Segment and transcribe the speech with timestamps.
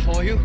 [0.00, 0.38] For you.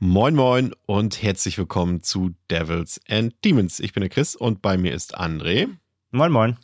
[0.00, 3.80] Moin Moin und herzlich willkommen zu Devils and Demons.
[3.80, 5.68] Ich bin der Chris und bei mir ist André.
[6.10, 6.56] Moin Moin.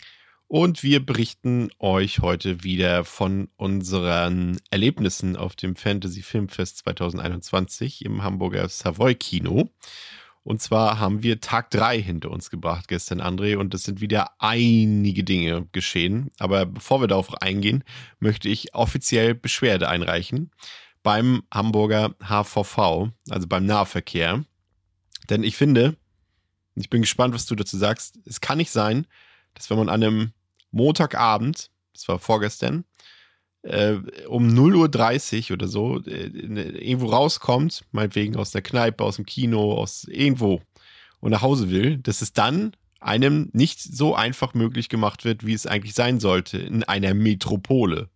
[0.47, 8.23] Und wir berichten euch heute wieder von unseren Erlebnissen auf dem Fantasy Filmfest 2021 im
[8.23, 9.71] Hamburger Savoy Kino.
[10.45, 14.33] Und zwar haben wir Tag 3 hinter uns gebracht gestern, André, und es sind wieder
[14.39, 16.31] einige Dinge geschehen.
[16.39, 17.83] Aber bevor wir darauf eingehen,
[18.21, 20.51] möchte ich offiziell Beschwerde einreichen
[21.03, 24.45] beim Hamburger HVV, also beim Nahverkehr.
[25.31, 25.97] Denn ich finde,
[26.75, 29.07] ich bin gespannt, was du dazu sagst, es kann nicht sein,
[29.55, 30.33] dass wenn man an einem
[30.73, 32.85] Montagabend, das war vorgestern,
[33.65, 33.97] äh,
[34.29, 39.75] um 0.30 Uhr oder so äh, irgendwo rauskommt, meinetwegen aus der Kneipe, aus dem Kino,
[39.75, 40.63] aus irgendwo
[41.21, 45.53] und nach Hause will, dass es dann einem nicht so einfach möglich gemacht wird, wie
[45.53, 48.09] es eigentlich sein sollte in einer Metropole.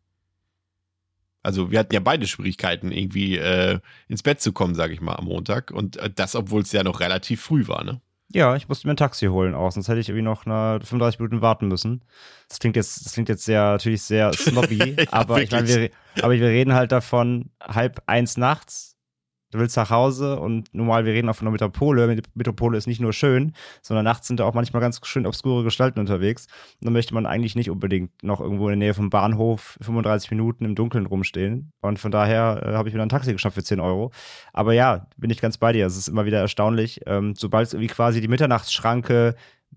[1.42, 5.14] Also wir hatten ja beide Schwierigkeiten, irgendwie äh, ins Bett zu kommen, sage ich mal,
[5.14, 5.70] am Montag.
[5.70, 8.00] Und äh, das, obwohl es ja noch relativ früh war, ne?
[8.30, 11.18] Ja, ich musste mir ein Taxi holen auch, sonst hätte ich irgendwie noch eine 35
[11.18, 12.02] Minuten warten müssen.
[12.48, 15.90] Das klingt jetzt, das klingt jetzt sehr, natürlich sehr snobby, ja, aber ich meine, wir,
[16.20, 18.97] aber wir reden halt davon halb eins nachts
[19.50, 22.20] du willst nach Hause und normal, wir reden auch von der Metropole.
[22.34, 26.00] Metropole ist nicht nur schön, sondern nachts sind da auch manchmal ganz schön obskure Gestalten
[26.00, 26.46] unterwegs.
[26.80, 30.30] Und dann möchte man eigentlich nicht unbedingt noch irgendwo in der Nähe vom Bahnhof 35
[30.30, 31.72] Minuten im Dunkeln rumstehen.
[31.80, 34.12] Und von daher äh, habe ich mir ein Taxi geschafft für 10 Euro.
[34.52, 35.86] Aber ja, bin ich ganz bei dir.
[35.86, 37.00] Es ist immer wieder erstaunlich.
[37.06, 39.34] Ähm, sobald irgendwie quasi die Mitternachtsschranke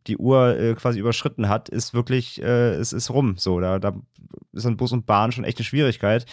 [0.08, 3.36] die Uhr äh, quasi überschritten hat, ist wirklich, äh, es ist rum.
[3.38, 3.94] So, da, da
[4.54, 6.26] ist ein Bus und Bahn schon echt eine Schwierigkeit.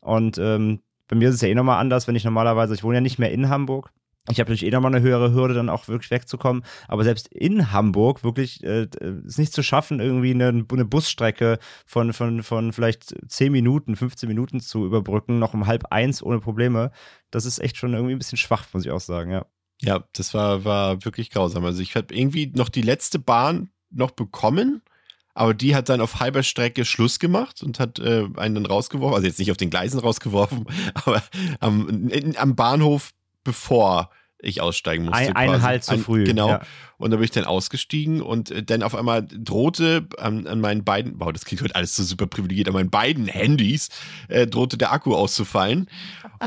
[0.00, 2.96] Und ähm, bei mir ist es ja eh nochmal anders, wenn ich normalerweise, ich wohne
[2.96, 3.90] ja nicht mehr in Hamburg.
[4.28, 6.64] Ich habe natürlich eh nochmal eine höhere Hürde, dann auch wirklich wegzukommen.
[6.88, 8.88] Aber selbst in Hamburg wirklich äh,
[9.24, 14.28] ist nicht zu schaffen, irgendwie eine, eine, Busstrecke von, von, von vielleicht 10 Minuten, 15
[14.28, 16.90] Minuten zu überbrücken, noch um halb eins ohne Probleme.
[17.30, 19.46] Das ist echt schon irgendwie ein bisschen schwach, muss ich auch sagen, ja.
[19.82, 21.64] Ja, das war, war wirklich grausam.
[21.64, 24.82] Also ich habe irgendwie noch die letzte Bahn noch bekommen
[25.36, 29.14] aber die hat dann auf halber Strecke Schluss gemacht und hat äh, einen dann rausgeworfen,
[29.14, 31.22] also jetzt nicht auf den Gleisen rausgeworfen, aber
[31.60, 33.10] am, in, am Bahnhof,
[33.44, 35.34] bevor ich aussteigen musste.
[35.34, 36.24] Ein, ein Halt zu früh.
[36.24, 36.48] Genau.
[36.48, 36.60] Ja.
[36.98, 40.84] Und da bin ich dann ausgestiegen und äh, dann auf einmal drohte an, an meinen
[40.84, 43.90] beiden, wow, das klingt heute alles so super privilegiert, an meinen beiden Handys
[44.28, 45.88] äh, drohte der Akku auszufallen.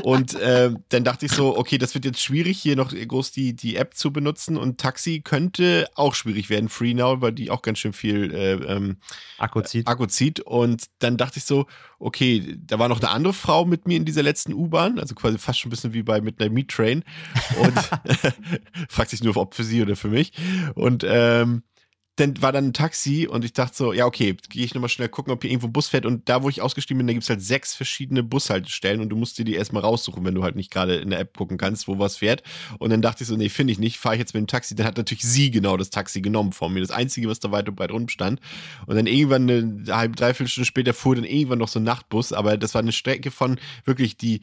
[0.02, 3.54] Und äh, dann dachte ich so, okay, das wird jetzt schwierig, hier noch groß die,
[3.54, 7.62] die App zu benutzen und Taxi könnte auch schwierig werden, Free Now, weil die auch
[7.62, 8.96] ganz schön viel äh, ähm,
[9.38, 9.86] Akku zieht.
[9.86, 10.40] Akku zieht.
[10.40, 11.66] Und dann dachte ich so,
[12.00, 15.38] okay, da war noch eine andere Frau mit mir in dieser letzten U-Bahn, also quasi
[15.38, 17.04] fast schon ein bisschen wie bei mit einer Meat Train.
[17.60, 17.74] Und
[18.88, 20.32] fragt sich nur, ob für sie oder für mich.
[20.74, 21.62] Und ähm,
[22.20, 25.08] dann war dann ein Taxi und ich dachte so, ja, okay, gehe ich nochmal schnell
[25.08, 26.04] gucken, ob hier irgendwo ein Bus fährt.
[26.04, 29.16] Und da, wo ich ausgestiegen bin, da gibt es halt sechs verschiedene Bushaltestellen und du
[29.16, 31.88] musst dir die erstmal raussuchen, wenn du halt nicht gerade in der App gucken kannst,
[31.88, 32.42] wo was fährt.
[32.78, 34.74] Und dann dachte ich so, nee, finde ich nicht, fahre ich jetzt mit dem Taxi.
[34.74, 36.80] Dann hat natürlich sie genau das Taxi genommen von mir.
[36.80, 38.40] Das Einzige, was da weit und breit rumstand.
[38.86, 42.32] Und dann irgendwann eine halbe, dreiviertel Stunde später fuhr dann irgendwann noch so ein Nachtbus,
[42.32, 44.42] aber das war eine Strecke von wirklich die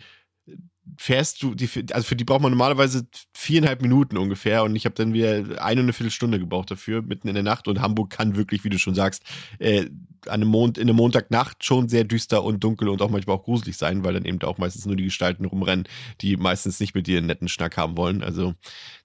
[0.97, 4.95] fährst du, die, also für die braucht man normalerweise viereinhalb Minuten ungefähr und ich habe
[4.95, 7.67] dann wieder eine und eine Viertelstunde gebraucht dafür, mitten in der Nacht.
[7.67, 9.23] Und Hamburg kann wirklich, wie du schon sagst,
[9.59, 9.87] äh,
[10.25, 13.43] an einem Mond, in einer Montagnacht schon sehr düster und dunkel und auch manchmal auch
[13.43, 15.87] gruselig sein, weil dann eben auch meistens nur die Gestalten rumrennen,
[16.21, 18.23] die meistens nicht mit dir einen netten Schnack haben wollen.
[18.23, 18.53] Also,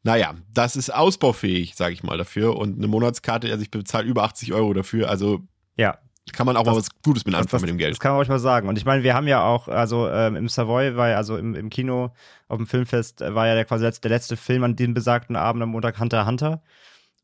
[0.02, 2.56] naja, das ist ausbaufähig, sage ich mal dafür.
[2.56, 5.40] Und eine Monatskarte, also ich bezahle über 80 Euro dafür, also
[5.76, 5.98] ja,
[6.32, 7.92] kann man auch das, mal was Gutes mit anfangen das, mit dem Geld.
[7.92, 8.68] Das kann man euch mal sagen.
[8.68, 11.54] Und ich meine, wir haben ja auch, also ähm, im Savoy war ja, also im,
[11.54, 12.12] im Kino
[12.48, 15.70] auf dem Filmfest war ja der quasi der letzte Film an dem besagten Abend am
[15.70, 16.62] Montag Hunter Hunter.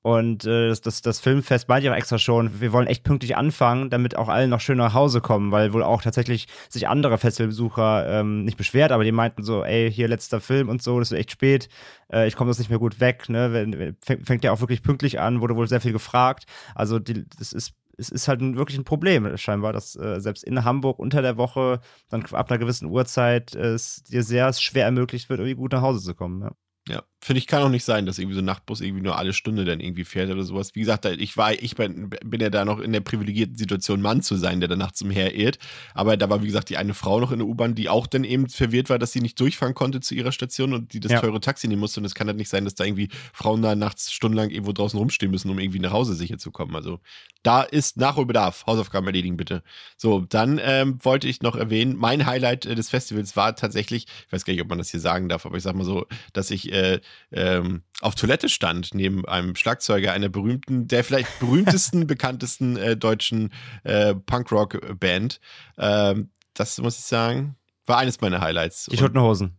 [0.03, 3.37] Und äh, das, das, das Filmfest meinte ich auch extra schon, wir wollen echt pünktlich
[3.37, 7.19] anfangen, damit auch alle noch schön nach Hause kommen, weil wohl auch tatsächlich sich andere
[7.19, 11.11] Festivalbesucher ähm, nicht beschwert, aber die meinten so, ey, hier letzter Film und so, das
[11.11, 11.69] ist echt spät,
[12.13, 13.97] äh, ich komme das nicht mehr gut weg, ne?
[14.01, 16.47] Fängt ja auch wirklich pünktlich an, wurde wohl sehr viel gefragt.
[16.77, 20.65] Also die, das ist es ist halt wirklich ein Problem scheinbar, dass äh, selbst in
[20.65, 25.29] Hamburg unter der Woche dann ab einer gewissen Uhrzeit äh, es dir sehr schwer ermöglicht
[25.29, 26.43] wird, irgendwie gut nach Hause zu kommen.
[26.43, 26.53] Ja.
[26.89, 29.33] Ja, Finde ich, kann auch nicht sein, dass irgendwie so ein Nachtbus irgendwie nur alle
[29.33, 30.75] Stunde dann irgendwie fährt oder sowas.
[30.75, 34.23] Wie gesagt, ich war, ich bin, bin ja da noch in der privilegierten Situation, Mann
[34.23, 35.59] zu sein, der da nachts umherirrt.
[35.95, 38.23] Aber da war, wie gesagt, die eine Frau noch in der U-Bahn, die auch dann
[38.23, 41.21] eben verwirrt war, dass sie nicht durchfahren konnte zu ihrer Station und die das ja.
[41.21, 41.99] teure Taxi nehmen musste.
[41.99, 44.99] Und es kann halt nicht sein, dass da irgendwie Frauen da nachts stundenlang irgendwo draußen
[44.99, 46.77] rumstehen müssen, um irgendwie nach Hause sicher zu kommen.
[46.77, 47.01] Also
[47.43, 48.65] da ist Nachholbedarf.
[48.67, 49.65] Hausaufgaben erledigen, bitte.
[49.97, 54.33] So, dann ähm, wollte ich noch erwähnen, mein Highlight äh, des Festivals war tatsächlich, ich
[54.33, 56.51] weiß gar nicht, ob man das hier sagen darf, aber ich sag mal so, dass
[56.51, 57.01] ich äh,
[57.33, 63.53] ähm, auf Toilette stand, neben einem Schlagzeuger einer berühmten, der vielleicht berühmtesten, bekanntesten äh, deutschen
[63.85, 65.41] äh, Punkrock-Band.
[65.77, 67.58] Ähm, das muss ich sagen,
[67.89, 68.87] war eines meiner Highlights.
[68.87, 69.59] Die Toten Hosen.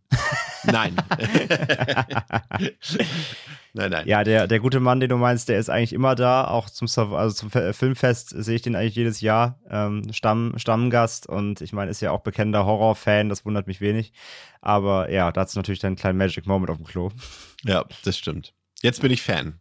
[0.64, 0.96] Nein.
[3.74, 4.08] nein, nein.
[4.08, 6.46] Ja, der, der gute Mann, den du meinst, der ist eigentlich immer da.
[6.46, 9.60] Auch zum, also zum Filmfest sehe ich den eigentlich jedes Jahr.
[9.70, 14.14] Ähm, Stamm, Stammgast und ich meine, ist ja auch bekennender Horrorfan, das wundert mich wenig.
[14.62, 17.12] Aber ja, da hat es natürlich dann einen kleinen Magic Moment auf dem Klo.
[17.64, 18.54] Ja, das stimmt.
[18.82, 19.60] Jetzt bin ich Fan.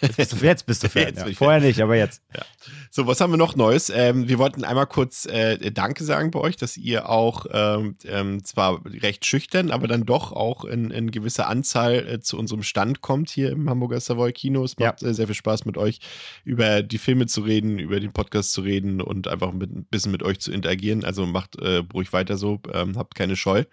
[0.00, 1.14] Jetzt bist du, jetzt bist du Fan.
[1.14, 1.26] Ja.
[1.34, 2.22] Vorher nicht, aber jetzt.
[2.34, 2.42] Ja.
[2.90, 3.90] So, was haben wir noch Neues?
[3.90, 8.44] Ähm, wir wollten einmal kurz äh, Danke sagen bei euch, dass ihr auch ähm, ähm,
[8.44, 13.00] zwar recht schüchtern, aber dann doch auch in, in gewisser Anzahl äh, zu unserem Stand
[13.00, 14.64] kommt hier im Hamburger Savoy Kino.
[14.64, 15.08] Es macht ja.
[15.08, 16.00] äh, sehr viel Spaß mit euch
[16.44, 20.12] über die Filme zu reden, über den Podcast zu reden und einfach mit, ein bisschen
[20.12, 21.04] mit euch zu interagieren.
[21.04, 23.64] Also macht äh, ruhig weiter so, ähm, habt keine Scheu.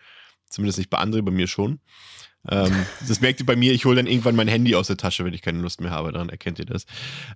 [0.50, 1.80] Zumindest nicht bei anderen, bei mir schon.
[2.48, 5.26] Ähm, das merkt ihr bei mir, ich hole dann irgendwann mein Handy aus der Tasche,
[5.26, 6.12] wenn ich keine Lust mehr habe.
[6.12, 6.86] Daran erkennt ihr das.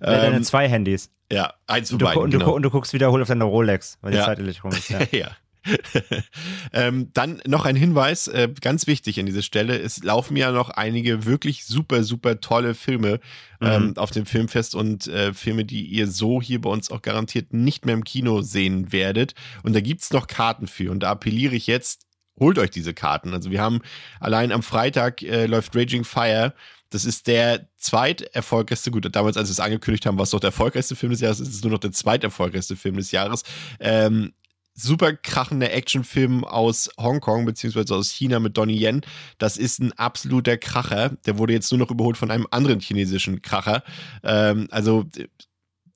[0.02, 1.10] Ähm, deine zwei Handys.
[1.32, 2.54] Ja, eins und, du, beiden, und, genau.
[2.54, 4.26] und, du, guckst wiederholt auf deine Rolex, weil die ja.
[4.26, 4.90] Zeit rum ist.
[4.90, 5.00] Ja.
[5.12, 5.32] ja.
[6.74, 10.70] ähm, dann noch ein Hinweis, äh, ganz wichtig an dieser Stelle, es laufen ja noch
[10.70, 13.20] einige wirklich super, super tolle Filme
[13.62, 13.98] ähm, mhm.
[13.98, 17.86] auf dem Filmfest und äh, Filme, die ihr so hier bei uns auch garantiert nicht
[17.86, 19.36] mehr im Kino sehen werdet.
[19.64, 22.06] Und da gibt's noch Karten für und da appelliere ich jetzt
[22.40, 23.34] holt euch diese Karten.
[23.34, 23.82] Also wir haben
[24.20, 26.54] allein am Freitag äh, läuft Raging Fire.
[26.90, 30.50] Das ist der zweiterfolgreichste, gut, damals, als wir es angekündigt haben, war es doch der
[30.50, 33.44] erfolgreichste Film des Jahres, es ist nur noch der zweiterfolgreichste Film des Jahres.
[33.80, 34.34] Ähm,
[34.76, 39.02] super krachender Actionfilm aus Hongkong beziehungsweise aus China mit Donnie Yen.
[39.38, 41.18] Das ist ein absoluter Kracher.
[41.26, 43.84] Der wurde jetzt nur noch überholt von einem anderen chinesischen Kracher.
[44.24, 45.06] Ähm, also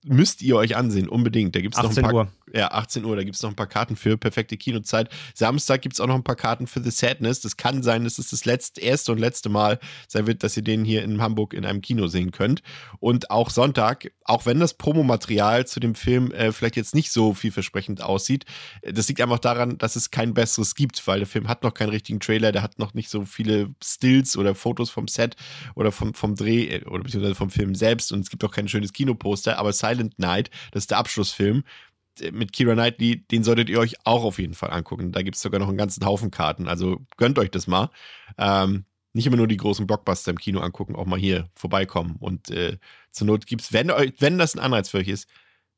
[0.04, 1.56] müsst ihr euch ansehen, unbedingt.
[1.56, 2.14] Da gibt es noch ein paar.
[2.14, 2.32] Uhr.
[2.54, 5.10] Ja, 18 Uhr, da gibt es noch ein paar Karten für perfekte Kinozeit.
[5.34, 7.42] Samstag gibt es auch noch ein paar Karten für The Sadness.
[7.42, 10.64] Das kann sein, dass es das letzte, erste und letzte Mal sein wird, dass ihr
[10.64, 12.64] den hier in Hamburg in einem Kino sehen könnt.
[13.00, 17.34] Und auch Sonntag, auch wenn das Promomaterial zu dem Film äh, vielleicht jetzt nicht so
[17.34, 18.46] vielversprechend aussieht,
[18.82, 21.74] äh, das liegt einfach daran, dass es kein besseres gibt, weil der Film hat noch
[21.74, 25.36] keinen richtigen Trailer, der hat noch nicht so viele Stills oder Fotos vom Set
[25.76, 28.70] oder vom, vom Dreh äh, oder beziehungsweise vom Film selbst und es gibt auch kein
[28.70, 31.64] schönes Kinoposter, aber Silent Night, das ist der Abschlussfilm,
[32.32, 35.12] mit Kira Knightley, den solltet ihr euch auch auf jeden Fall angucken.
[35.12, 36.68] Da gibt es sogar noch einen ganzen Haufen Karten.
[36.68, 37.90] Also gönnt euch das mal.
[38.38, 42.16] Ähm, nicht immer nur die großen Blockbuster im Kino angucken, auch mal hier vorbeikommen.
[42.20, 42.78] Und äh,
[43.12, 45.28] zur Not gibt es, wenn, wenn das ein Anreiz für euch ist,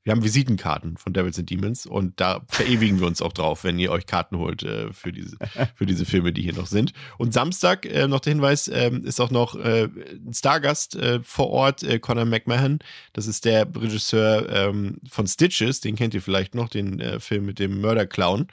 [0.03, 3.79] wir haben Visitenkarten von Devils and Demons und da verewigen wir uns auch drauf, wenn
[3.79, 5.37] ihr euch Karten holt äh, für, diese,
[5.75, 6.93] für diese Filme, die hier noch sind.
[7.17, 11.49] Und Samstag, äh, noch der Hinweis, äh, ist auch noch äh, ein Stargast äh, vor
[11.49, 12.79] Ort, äh, Conor McMahon.
[13.13, 17.59] Das ist der Regisseur ähm, von Stitches, den kennt ihr vielleicht noch, den Film mit
[17.59, 18.47] dem Mörderclown,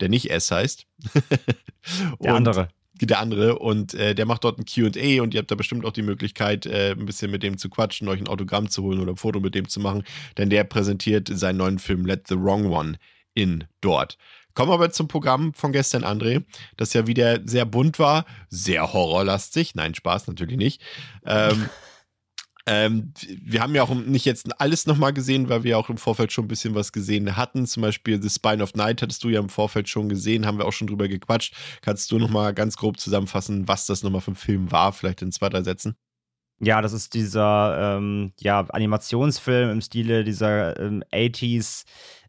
[0.00, 0.86] der nicht S heißt.
[2.20, 2.68] der andere
[3.06, 5.92] der andere und äh, der macht dort ein QA und ihr habt da bestimmt auch
[5.92, 9.12] die Möglichkeit, äh, ein bisschen mit dem zu quatschen, euch ein Autogramm zu holen oder
[9.12, 10.04] ein Foto mit dem zu machen,
[10.38, 12.98] denn der präsentiert seinen neuen Film Let the Wrong One
[13.34, 14.18] in dort.
[14.54, 16.44] Kommen wir aber zum Programm von gestern, André,
[16.76, 19.74] das ja wieder sehr bunt war, sehr horrorlastig.
[19.74, 20.82] Nein, Spaß natürlich nicht.
[21.24, 21.68] Ähm,
[22.66, 26.32] Ähm, wir haben ja auch nicht jetzt alles nochmal gesehen, weil wir auch im Vorfeld
[26.32, 27.66] schon ein bisschen was gesehen hatten.
[27.66, 30.66] Zum Beispiel The Spine of Night hattest du ja im Vorfeld schon gesehen, haben wir
[30.66, 31.54] auch schon drüber gequatscht.
[31.82, 35.32] Kannst du nochmal ganz grob zusammenfassen, was das nochmal für ein Film war, vielleicht in
[35.32, 35.96] zwei, drei Sätzen?
[36.60, 41.82] Ja, das ist dieser ähm, ja, Animationsfilm im Stile dieser ähm, 80s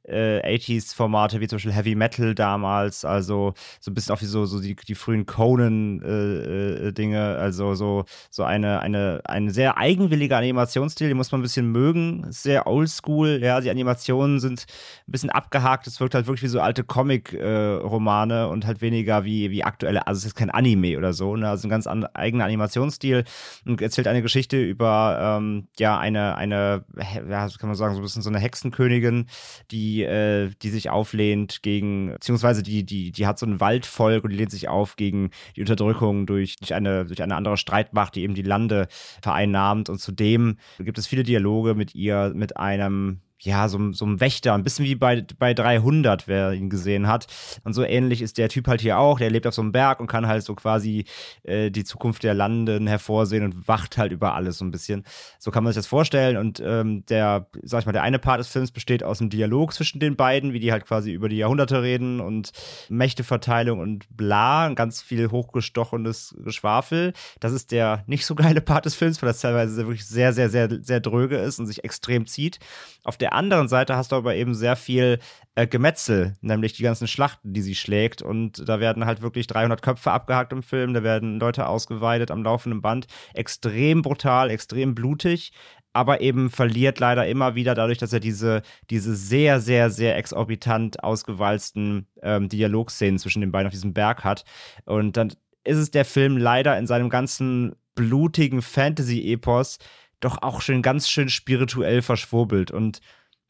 [0.06, 4.46] äh, 80s-Formate, wie zum Beispiel Heavy Metal damals, also so ein bisschen auch wie so,
[4.46, 10.36] so die, die frühen Conan-Dinge, äh, äh, also so, so eine, eine, eine sehr eigenwillige
[10.36, 14.66] Animationsstil, die muss man ein bisschen mögen, sehr oldschool, ja, die Animationen sind
[15.08, 19.52] ein bisschen abgehakt, es wirkt halt wirklich wie so alte Comic-Romane und halt weniger wie,
[19.52, 22.46] wie aktuelle, also es ist kein Anime oder so, ne, also ein ganz an, eigener
[22.46, 23.24] Animationsstil
[23.66, 26.84] und erzählt eine Geschichte über, ähm, ja, eine, eine,
[27.30, 29.28] ja, kann man sagen, so ein bisschen so eine Hexenkönigin,
[29.72, 34.24] die die, äh, die sich auflehnt gegen, beziehungsweise die, die, die hat so ein Waldvolk
[34.24, 38.16] und die lehnt sich auf gegen die Unterdrückung durch, durch, eine, durch eine andere Streitmacht,
[38.16, 38.88] die eben die Lande
[39.22, 39.90] vereinnahmt.
[39.90, 44.54] Und zudem gibt es viele Dialoge mit ihr, mit einem ja, so, so ein Wächter,
[44.54, 47.28] ein bisschen wie bei, bei 300, wer ihn gesehen hat.
[47.63, 49.20] Und so ähnlich ist der Typ halt hier auch.
[49.20, 51.06] Der lebt auf so einem Berg und kann halt so quasi
[51.44, 55.04] äh, die Zukunft der Landen hervorsehen und wacht halt über alles so ein bisschen.
[55.40, 56.38] So kann man sich das vorstellen.
[56.38, 59.74] Und ähm, der, sag ich mal, der eine Part des Films besteht aus einem Dialog
[59.74, 62.52] zwischen den beiden, wie die halt quasi über die Jahrhunderte reden und
[62.90, 67.13] Mächteverteilung und bla, ganz viel hochgestochenes Geschwafel.
[67.42, 70.50] Das ist der nicht so geile Part des Films, weil das teilweise wirklich sehr, sehr,
[70.50, 72.60] sehr, sehr dröge ist und sich extrem zieht.
[73.04, 75.20] Auf der anderen Seite hast du aber eben sehr viel
[75.56, 78.22] äh, Gemetzel, nämlich die ganzen Schlachten, die sie schlägt.
[78.22, 82.44] Und da werden halt wirklich 300 Köpfe abgehackt im Film, da werden Leute ausgeweidet am
[82.44, 83.08] laufenden Band.
[83.34, 85.53] Extrem brutal, extrem blutig
[85.94, 91.03] aber eben verliert leider immer wieder dadurch, dass er diese, diese sehr, sehr, sehr exorbitant
[91.03, 94.44] ausgewalzten ähm, Dialogszenen zwischen den beiden auf diesem Berg hat.
[94.86, 99.77] Und dann ist es der Film leider in seinem ganzen blutigen Fantasy-Epos
[100.24, 102.72] doch auch schon ganz schön spirituell verschwurbelt.
[102.72, 103.00] Und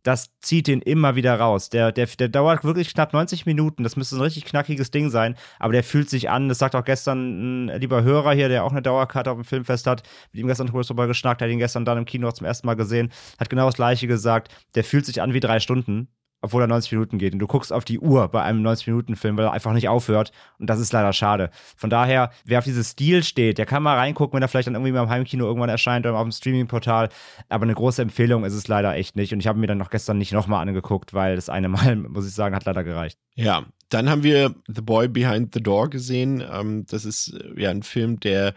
[0.03, 1.70] das zieht den immer wieder raus.
[1.70, 3.84] Der, der, der dauert wirklich knapp 90 Minuten.
[3.84, 5.36] Das müsste ein richtig knackiges Ding sein.
[5.60, 6.50] Aber der fühlt sich an.
[6.50, 9.88] Das sagt auch gestern ein lieber Hörer hier, der auch eine Dauerkarte auf dem Filmfest
[9.88, 10.03] hat.
[10.32, 11.42] Mit ihm gestern drüber geschnackt.
[11.42, 13.12] Hat ihn gestern dann im Kino auch zum ersten Mal gesehen.
[13.39, 14.53] Hat genau das Gleiche gesagt.
[14.75, 16.10] Der fühlt sich an wie drei Stunden
[16.44, 17.34] obwohl er 90 Minuten geht.
[17.34, 20.34] Und du guckst auf die Uhr bei einem 90-Minuten-Film, weil er einfach nicht aufhört.
[20.60, 21.50] Und das ist leider schade.
[21.78, 24.76] Von daher, wer auf dieses Stil steht, der kann mal reingucken, wenn er vielleicht dann
[24.76, 27.08] irgendwie mal im Heimkino irgendwann erscheint oder auf dem Streaming-Portal.
[27.48, 29.32] Aber eine große Empfehlung ist es leider echt nicht.
[29.32, 32.28] Und ich habe mir dann noch gestern nicht nochmal angeguckt, weil das eine Mal, muss
[32.28, 33.18] ich sagen, hat leider gereicht.
[33.36, 36.44] Ja, dann haben wir The Boy Behind the Door gesehen.
[36.52, 38.54] Ähm, das ist äh, ja ein Film, der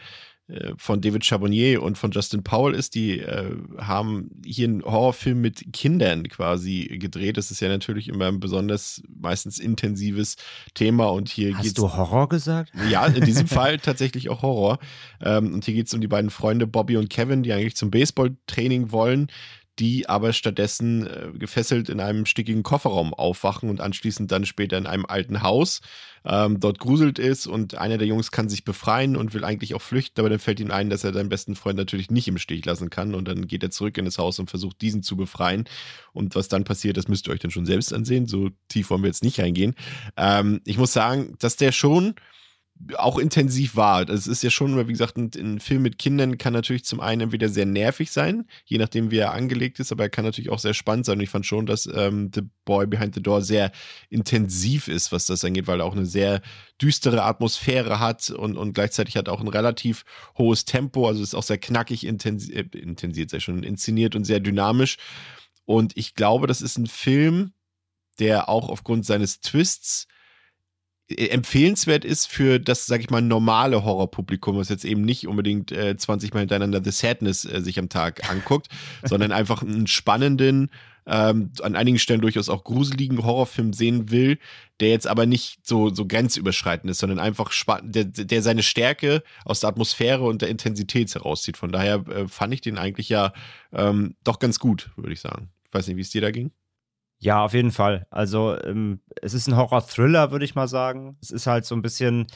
[0.77, 5.73] von David Chabonnier und von Justin Powell ist, die äh, haben hier einen Horrorfilm mit
[5.73, 7.37] Kindern quasi gedreht.
[7.37, 10.37] Das ist ja natürlich immer ein besonders meistens intensives
[10.75, 12.73] Thema und hier Hast du Horror gesagt?
[12.89, 14.79] Ja, in diesem Fall tatsächlich auch Horror.
[15.21, 17.91] Ähm, und hier geht es um die beiden Freunde Bobby und Kevin, die eigentlich zum
[17.91, 19.29] Baseballtraining wollen,
[19.79, 24.87] die aber stattdessen äh, gefesselt in einem stickigen Kofferraum aufwachen und anschließend dann später in
[24.87, 25.81] einem alten Haus
[26.25, 29.83] ähm, dort gruselt ist und einer der Jungs kann sich befreien und will eigentlich auch
[29.83, 32.65] flüchten, aber dann fällt ihm ein, dass er seinen besten Freund natürlich nicht im Stich
[32.65, 35.65] lassen kann und dann geht er zurück in das Haus und versucht diesen zu befreien
[36.13, 39.03] und was dann passiert, das müsst ihr euch dann schon selbst ansehen, so tief wollen
[39.03, 39.75] wir jetzt nicht reingehen.
[40.17, 42.15] Ähm, ich muss sagen, dass der schon
[42.97, 44.09] auch intensiv war.
[44.09, 47.23] Also ist ja schon, wie gesagt, ein, ein, Film mit Kindern kann natürlich zum einen
[47.23, 50.59] entweder sehr nervig sein, je nachdem, wie er angelegt ist, aber er kann natürlich auch
[50.59, 51.19] sehr spannend sein.
[51.19, 53.73] Und ich fand schon, dass ähm, The Boy Behind the Door sehr
[54.11, 56.43] intensiv ist, was das angeht, weil er auch eine sehr
[56.81, 60.05] düstere Atmosphäre hat und, und gleichzeitig hat auch ein relativ
[60.37, 61.09] hohes Tempo.
[61.09, 64.99] Also ist auch sehr knackig intensi äh, intensiert, sehr schon inszeniert und sehr dynamisch.
[65.65, 67.53] Und ich glaube, das ist ein Film,
[68.19, 70.07] der auch aufgrund seines Twists
[71.09, 75.97] empfehlenswert ist für das, sag ich mal, normale Horrorpublikum, was jetzt eben nicht unbedingt äh,
[75.97, 78.69] 20 Mal hintereinander The Sadness äh, sich am Tag anguckt,
[79.05, 80.71] sondern einfach einen spannenden,
[81.07, 84.39] ähm, an einigen Stellen durchaus auch gruseligen Horrorfilm sehen will,
[84.81, 89.61] der jetzt aber nicht so, so grenzüberschreitend ist, sondern einfach der, der seine Stärke aus
[89.61, 91.57] der Atmosphäre und der Intensität herauszieht.
[91.57, 93.33] Von daher äh, fand ich den eigentlich ja
[93.73, 95.51] ähm, doch ganz gut, würde ich sagen.
[95.67, 96.51] Ich weiß nicht, wie es dir da ging.
[97.27, 98.07] Ja, auf jeden Fall.
[98.09, 101.17] Also ähm, es ist ein Horror-Thriller, würde ich mal sagen.
[101.21, 102.29] Es ist halt so ein bisschen,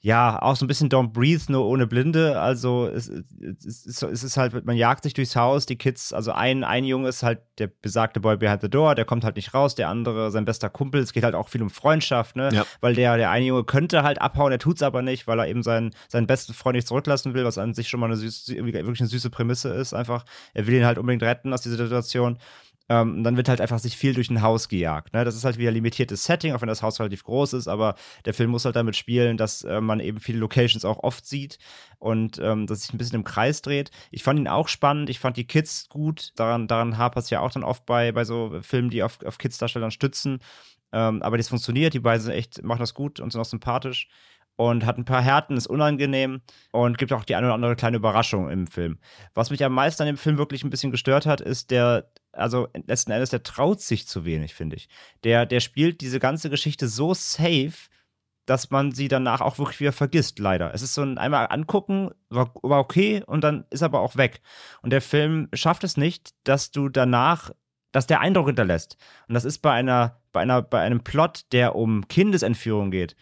[0.00, 2.40] ja, auch so ein bisschen Don't Breathe, nur ohne Blinde.
[2.40, 6.32] Also es, es, es, es ist halt, man jagt sich durchs Haus, die Kids, also
[6.32, 9.54] ein, ein Junge ist halt der besagte Boy behind the door, der kommt halt nicht
[9.54, 12.50] raus, der andere, sein bester Kumpel, es geht halt auch viel um Freundschaft, ne?
[12.52, 12.66] Ja.
[12.80, 15.62] Weil der, der eine Junge könnte halt abhauen, er tut's aber nicht, weil er eben
[15.62, 19.00] seinen, seinen besten Freund nicht zurücklassen will, was an sich schon mal eine süße, wirklich
[19.00, 20.24] eine süße Prämisse ist, einfach.
[20.54, 22.38] Er will ihn halt unbedingt retten aus dieser Situation.
[22.88, 25.14] Ähm, dann wird halt einfach sich viel durch ein Haus gejagt.
[25.14, 25.24] Ne?
[25.24, 27.94] Das ist halt wieder limitiertes Setting, auch wenn das Haus relativ groß ist, aber
[28.26, 31.58] der Film muss halt damit spielen, dass äh, man eben viele Locations auch oft sieht
[31.98, 33.90] und ähm, dass sich ein bisschen im Kreis dreht.
[34.10, 36.32] Ich fand ihn auch spannend, ich fand die Kids gut.
[36.36, 39.38] Daran, daran hapert es ja auch dann oft bei, bei so Filmen, die auf, auf
[39.38, 40.40] Kids-Darstellern stützen.
[40.92, 44.08] Ähm, aber das funktioniert, die beiden sind echt, machen das gut und sind auch sympathisch
[44.56, 47.96] und hat ein paar Härten, ist unangenehm und gibt auch die eine oder andere kleine
[47.96, 48.98] Überraschung im Film.
[49.34, 52.68] Was mich am meisten an dem Film wirklich ein bisschen gestört hat, ist der, also
[52.86, 54.88] letzten Endes, der traut sich zu wenig, finde ich.
[55.24, 57.72] Der, der spielt diese ganze Geschichte so safe,
[58.46, 60.74] dass man sie danach auch wirklich wieder vergisst, leider.
[60.74, 64.42] Es ist so ein einmal angucken, war, war okay und dann ist aber auch weg.
[64.82, 67.50] Und der Film schafft es nicht, dass du danach,
[67.92, 68.98] dass der Eindruck hinterlässt.
[69.28, 73.16] Und das ist bei einer, bei einer, bei einem Plot, der um Kindesentführung geht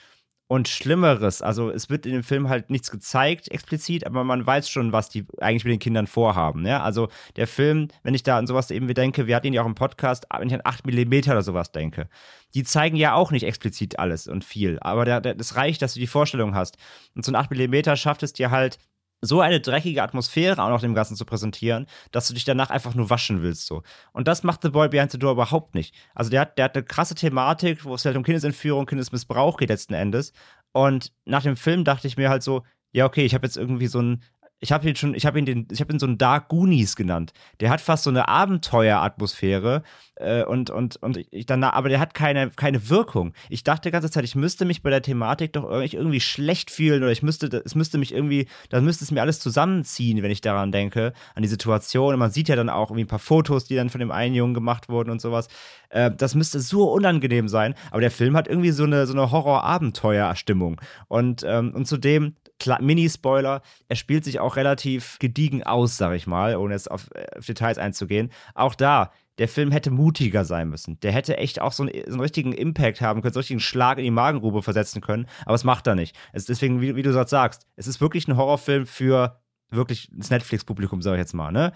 [0.52, 1.40] und Schlimmeres.
[1.40, 5.08] Also es wird in dem Film halt nichts gezeigt explizit, aber man weiß schon, was
[5.08, 6.66] die eigentlich mit den Kindern vorhaben.
[6.66, 6.82] Ja?
[6.82, 9.66] Also der Film, wenn ich da an sowas eben denke, wir hatten ihn ja auch
[9.66, 12.06] im Podcast, wenn ich an 8 mm oder sowas denke,
[12.52, 14.78] die zeigen ja auch nicht explizit alles und viel.
[14.82, 16.76] Aber das reicht, dass du die Vorstellung hast.
[17.14, 18.76] Und so ein 8 mm schafft es dir halt,
[19.22, 22.94] so eine dreckige Atmosphäre auch noch dem Ganzen zu präsentieren, dass du dich danach einfach
[22.94, 23.82] nur waschen willst so.
[24.12, 25.94] Und das macht The Boy Behind the Door überhaupt nicht.
[26.14, 29.68] Also der hat, der hat eine krasse Thematik, wo es halt um Kindesentführung, Kindesmissbrauch geht
[29.68, 30.32] letzten Endes.
[30.72, 33.86] Und nach dem Film dachte ich mir halt so, ja, okay, ich habe jetzt irgendwie
[33.86, 34.22] so ein
[34.62, 36.94] ich habe ihn schon, ich habe ihn den, ich habe ihn so einen Dark Goonies
[36.94, 37.32] genannt.
[37.58, 39.82] Der hat fast so eine Abenteueratmosphäre
[40.14, 43.34] äh, und und und ich dann, aber der hat keine keine Wirkung.
[43.48, 46.70] Ich dachte die ganze Zeit, ich müsste mich bei der Thematik doch irgendwie, irgendwie schlecht
[46.70, 50.30] fühlen oder ich müsste, es müsste mich irgendwie, da müsste es mir alles zusammenziehen, wenn
[50.30, 52.12] ich daran denke, an die Situation.
[52.12, 54.36] Und man sieht ja dann auch irgendwie ein paar Fotos, die dann von dem einen
[54.36, 55.48] Jungen gemacht wurden und sowas.
[55.88, 57.74] Äh, das müsste so unangenehm sein.
[57.90, 63.62] Aber der Film hat irgendwie so eine so eine Horror-Abenteuer-Stimmung und ähm, und zudem Mini-Spoiler,
[63.88, 67.46] er spielt sich auch relativ gediegen aus, sag ich mal, ohne jetzt auf, äh, auf,
[67.46, 68.30] Details einzugehen.
[68.54, 71.00] Auch da, der Film hätte mutiger sein müssen.
[71.00, 73.60] Der hätte echt auch so einen, so einen richtigen Impact haben können, so einen richtigen
[73.60, 76.16] Schlag in die Magengrube versetzen können, aber es macht er nicht.
[76.32, 79.40] Es deswegen, wie, wie du sagst, es ist wirklich ein Horrorfilm für
[79.70, 81.72] wirklich das Netflix-Publikum, sag ich jetzt mal, ne?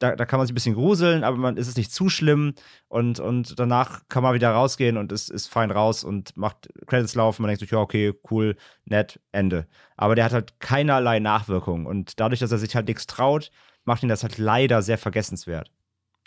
[0.00, 2.54] Da, da kann man sich ein bisschen gruseln, aber man ist es nicht zu schlimm
[2.88, 7.14] und, und danach kann man wieder rausgehen und ist, ist fein raus und macht Credits
[7.14, 7.42] laufen.
[7.42, 9.68] Man denkt sich, ja, okay, cool, nett, Ende.
[9.96, 13.50] Aber der hat halt keinerlei Nachwirkungen und dadurch, dass er sich halt nichts traut,
[13.84, 15.70] macht ihn das halt leider sehr vergessenswert.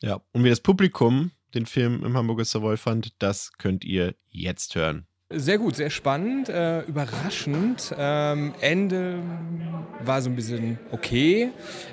[0.02, 4.76] Ja, und wie das Publikum den Film im Hamburger Savoy fand, das könnt ihr jetzt
[4.76, 5.08] hören.
[5.36, 7.94] Sehr gut, sehr spannend, äh, überraschend.
[7.98, 9.16] Ähm, Ende
[10.06, 11.50] war so ein bisschen okay.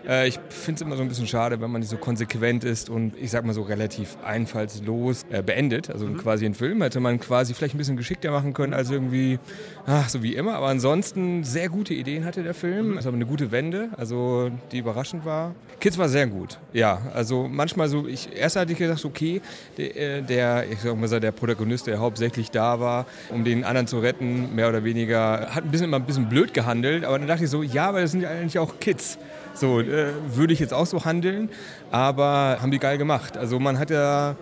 [0.06, 2.90] Äh, ich finde es immer so ein bisschen schade, wenn man nicht so konsequent ist
[2.90, 5.90] und ich sag mal so relativ einfallslos äh, beendet.
[5.90, 6.18] Also mhm.
[6.18, 9.38] quasi ein Film hätte man quasi vielleicht ein bisschen geschickter machen können als irgendwie,
[9.86, 10.54] ach, so wie immer.
[10.54, 12.98] Aber ansonsten sehr gute Ideen hatte der Film.
[12.98, 15.54] Es war eine gute Wende, also die überraschend war.
[15.80, 17.00] Kids war sehr gut, ja.
[17.14, 19.40] Also manchmal so, ich erst hatte ich gedacht, okay,
[19.78, 23.86] der, äh, der ich sag mal, der Protagonist, der hauptsächlich da war, um den anderen
[23.86, 25.48] zu retten, mehr oder weniger.
[25.54, 28.00] Hat ein bisschen immer ein bisschen blöd gehandelt, aber dann dachte ich so, ja, aber
[28.00, 29.18] das sind ja eigentlich auch Kids.
[29.54, 31.50] So, äh, würde ich jetzt auch so handeln,
[31.90, 33.36] aber haben die geil gemacht.
[33.36, 34.36] Also man hat ja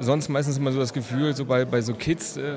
[0.00, 2.56] sonst meistens immer so das Gefühl, so bei, bei so Kids, äh,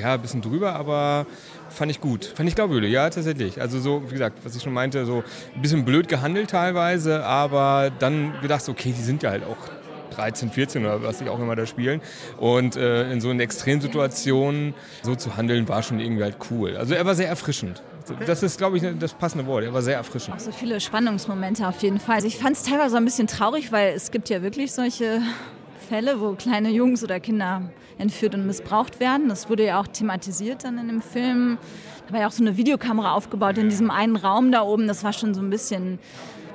[0.00, 1.26] ja, ein bisschen drüber, aber
[1.70, 2.24] fand ich gut.
[2.24, 3.60] Fand ich glaubwürdig, ja, tatsächlich.
[3.60, 5.22] Also so, wie gesagt, was ich schon meinte, so
[5.54, 9.79] ein bisschen blöd gehandelt teilweise, aber dann gedacht, okay, die sind ja halt auch
[10.10, 12.00] 13, 14 oder was ich auch immer da spielen.
[12.38, 16.76] Und äh, in so einer Extremsituation so zu handeln, war schon irgendwie halt cool.
[16.76, 17.82] Also er war sehr erfrischend.
[18.26, 19.64] Das ist, glaube ich, das passende Wort.
[19.64, 20.36] Er war sehr erfrischend.
[20.36, 22.16] Auch so viele Spannungsmomente auf jeden Fall.
[22.16, 25.20] Also ich fand es teilweise ein bisschen traurig, weil es gibt ja wirklich solche
[25.88, 29.28] Fälle, wo kleine Jungs oder Kinder entführt und missbraucht werden.
[29.28, 31.58] Das wurde ja auch thematisiert dann in dem Film.
[32.06, 34.88] Da war ja auch so eine Videokamera aufgebaut in diesem einen Raum da oben.
[34.88, 35.98] Das war schon so ein bisschen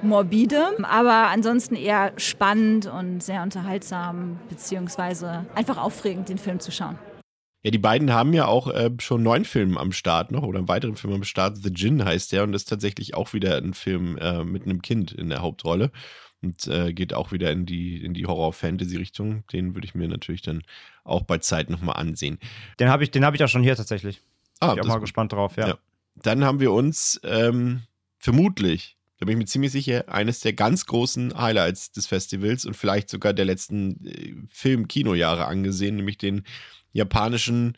[0.06, 6.98] morbide, aber ansonsten eher spannend und sehr unterhaltsam, beziehungsweise einfach aufregend, den Film zu schauen.
[7.63, 10.68] Ja, die beiden haben ja auch äh, schon neun Filme am Start noch oder einen
[10.68, 11.58] weiteren Film am Start.
[11.58, 14.84] The Gin heißt der und das ist tatsächlich auch wieder ein Film äh, mit einem
[14.84, 15.91] Kind in der Hauptrolle
[16.44, 19.46] und äh, geht auch wieder in die, in die Horror-Fantasy-Richtung.
[19.52, 20.62] Den würde ich mir natürlich dann
[21.04, 22.38] auch bei Zeit nochmal ansehen.
[22.80, 24.22] Den habe ich, hab ich auch schon hier tatsächlich.
[24.60, 25.70] Ah, bin ich auch mal gespannt drauf, ja.
[25.70, 25.78] ja.
[26.15, 27.82] Dann haben wir uns ähm,
[28.20, 32.75] vermutlich da bin ich mir ziemlich sicher, eines der ganz großen Highlights des Festivals und
[32.75, 36.43] vielleicht sogar der letzten äh, Film-Kinojahre angesehen, nämlich den
[36.91, 37.78] japanischen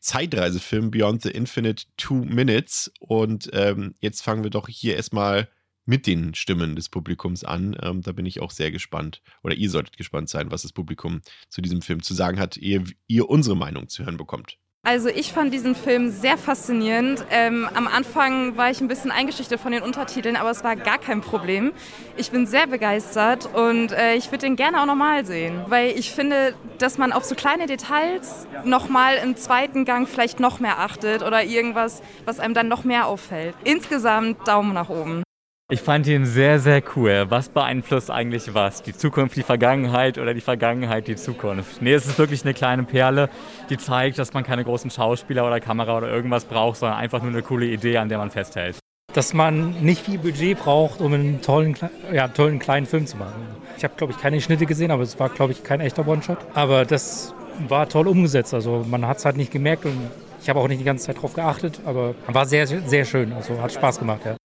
[0.00, 2.92] Zeitreisefilm Beyond the Infinite Two Minutes.
[3.00, 5.48] Und ähm, jetzt fangen wir doch hier erstmal
[5.84, 7.76] mit den Stimmen des Publikums an.
[7.82, 9.22] Ähm, da bin ich auch sehr gespannt.
[9.42, 12.84] Oder ihr solltet gespannt sein, was das Publikum zu diesem Film zu sagen hat, ehe
[13.06, 14.58] ihr unsere Meinung zu hören bekommt.
[14.88, 17.22] Also ich fand diesen Film sehr faszinierend.
[17.30, 20.96] Ähm, am Anfang war ich ein bisschen eingeschüchtert von den Untertiteln, aber es war gar
[20.96, 21.72] kein Problem.
[22.16, 26.10] Ich bin sehr begeistert und äh, ich würde den gerne auch nochmal sehen, weil ich
[26.12, 31.22] finde, dass man auf so kleine Details nochmal im zweiten Gang vielleicht noch mehr achtet
[31.22, 33.54] oder irgendwas, was einem dann noch mehr auffällt.
[33.64, 35.22] Insgesamt Daumen nach oben.
[35.70, 37.26] Ich fand ihn sehr, sehr cool.
[37.28, 38.82] Was beeinflusst eigentlich was?
[38.82, 41.82] Die Zukunft, die Vergangenheit oder die Vergangenheit, die Zukunft?
[41.82, 43.28] Nee, es ist wirklich eine kleine Perle,
[43.68, 47.32] die zeigt, dass man keine großen Schauspieler oder Kamera oder irgendwas braucht, sondern einfach nur
[47.32, 48.78] eine coole Idee, an der man festhält.
[49.12, 51.76] Dass man nicht viel Budget braucht, um einen tollen,
[52.14, 53.34] ja, tollen kleinen Film zu machen.
[53.76, 56.38] Ich habe, glaube ich, keine Schnitte gesehen, aber es war, glaube ich, kein echter One-Shot.
[56.54, 57.34] Aber das
[57.68, 58.54] war toll umgesetzt.
[58.54, 59.98] Also man hat es halt nicht gemerkt und
[60.40, 63.34] ich habe auch nicht die ganze Zeit drauf geachtet, aber war sehr, sehr schön.
[63.34, 64.37] Also hat Spaß gemacht, ja.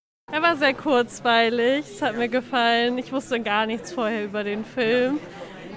[0.54, 3.00] War sehr kurzweilig, es hat mir gefallen.
[3.00, 5.18] Ich wusste gar nichts vorher über den Film.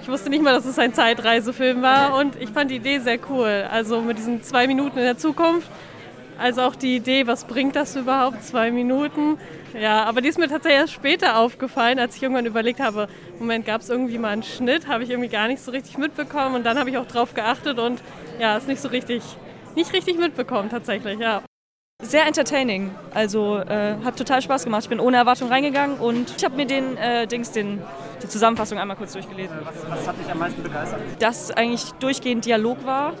[0.03, 3.17] Ich wusste nicht mal, dass es ein Zeitreisefilm war und ich fand die Idee sehr
[3.27, 3.65] cool.
[3.71, 5.67] Also mit diesen zwei Minuten in der Zukunft,
[6.37, 9.39] also auch die Idee, was bringt das überhaupt, zwei Minuten.
[9.73, 13.07] Ja, aber die ist mir tatsächlich erst später aufgefallen, als ich irgendwann überlegt habe,
[13.39, 16.53] Moment, gab es irgendwie mal einen Schnitt, habe ich irgendwie gar nicht so richtig mitbekommen
[16.53, 17.99] und dann habe ich auch drauf geachtet und
[18.39, 19.23] ja, ist nicht so richtig,
[19.75, 21.41] nicht richtig mitbekommen tatsächlich, ja.
[22.03, 22.91] Sehr entertaining.
[23.11, 24.83] Also äh, hat total Spaß gemacht.
[24.83, 27.81] Ich bin ohne Erwartung reingegangen und ich habe mir den äh, Dings, den,
[28.21, 29.57] die Zusammenfassung einmal kurz durchgelesen.
[29.63, 31.01] Was, was hat dich am meisten begeistert?
[31.17, 33.15] Dass eigentlich durchgehend Dialog war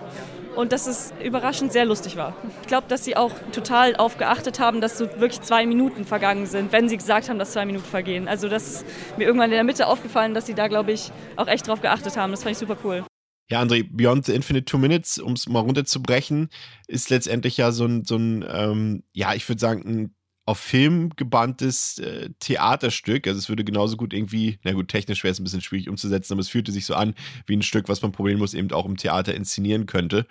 [0.55, 2.35] und dass es überraschend sehr lustig war.
[2.61, 6.45] Ich glaube, dass sie auch total darauf geachtet haben, dass so wirklich zwei Minuten vergangen
[6.45, 8.27] sind, wenn sie gesagt haben, dass zwei Minuten vergehen.
[8.27, 8.85] Also das ist
[9.17, 12.15] mir irgendwann in der Mitte aufgefallen, dass sie da, glaube ich, auch echt drauf geachtet
[12.15, 12.29] haben.
[12.29, 13.03] Das fand ich super cool.
[13.49, 16.49] Ja, André, Beyond the Infinite Two Minutes, um es mal runterzubrechen,
[16.87, 20.15] ist letztendlich ja so ein, so ein ähm, ja, ich würde sagen, ein
[20.47, 23.27] auf Film gebanntes äh, Theaterstück.
[23.27, 26.33] Also es würde genauso gut irgendwie, na gut, technisch wäre es ein bisschen schwierig umzusetzen,
[26.33, 28.95] aber es fühlte sich so an wie ein Stück, was man problemlos eben auch im
[28.95, 30.25] Theater inszenieren könnte.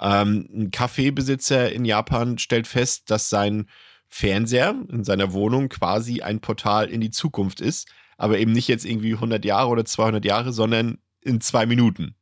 [0.00, 3.68] Ähm, ein Kaffeebesitzer in Japan stellt fest, dass sein
[4.08, 8.84] Fernseher in seiner Wohnung quasi ein Portal in die Zukunft ist, aber eben nicht jetzt
[8.84, 12.16] irgendwie 100 Jahre oder 200 Jahre, sondern in zwei Minuten.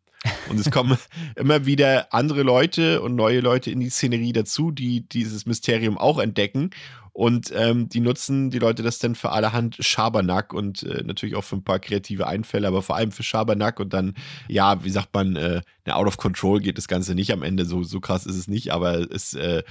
[0.48, 0.98] Und es kommen
[1.36, 6.18] immer wieder andere Leute und neue Leute in die Szenerie dazu, die dieses Mysterium auch
[6.18, 6.70] entdecken.
[7.12, 11.42] Und ähm, die nutzen die Leute das dann für allerhand Schabernack und äh, natürlich auch
[11.42, 14.14] für ein paar kreative Einfälle, aber vor allem für Schabernack und dann,
[14.46, 17.64] ja, wie sagt man, äh, out of control geht das Ganze nicht am Ende.
[17.64, 19.64] So, so krass ist es nicht, aber es äh,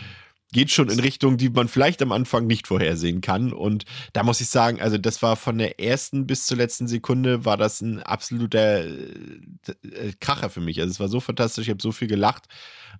[0.53, 3.51] geht schon in Richtung, die man vielleicht am Anfang nicht vorhersehen kann.
[3.51, 7.45] Und da muss ich sagen, also das war von der ersten bis zur letzten Sekunde
[7.45, 9.39] war das ein absoluter äh,
[9.83, 10.79] äh, Kracher für mich.
[10.79, 12.45] Also es war so fantastisch, ich habe so viel gelacht.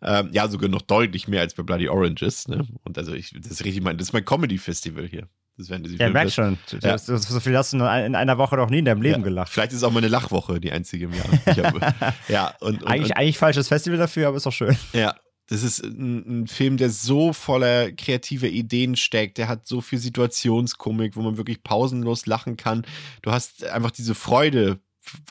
[0.02, 2.48] Ähm, ja, sogar noch deutlich mehr als bei Bloody Oranges.
[2.48, 2.68] Ne?
[2.84, 5.28] Und also ich, das ist richtig mein, das ist mein Comedy-Festival hier.
[5.58, 6.60] Das werden ja, merk schon.
[6.84, 7.00] Ja.
[7.00, 7.84] so viel hast du in
[8.16, 9.24] einer Woche noch nie in deinem Leben ja.
[9.24, 9.50] gelacht.
[9.50, 11.26] Vielleicht ist es auch mal eine Lachwoche, die einzige im Jahr.
[11.48, 14.78] Hab, ja, und, und, eigentlich, und, eigentlich falsches Festival dafür, aber ist doch schön.
[14.94, 15.16] Ja,
[15.48, 19.38] das ist ein, ein, Film, der so voller kreativer Ideen steckt.
[19.38, 22.86] Der hat so viel Situationskomik, wo man wirklich pausenlos lachen kann.
[23.22, 24.80] Du hast einfach diese Freude,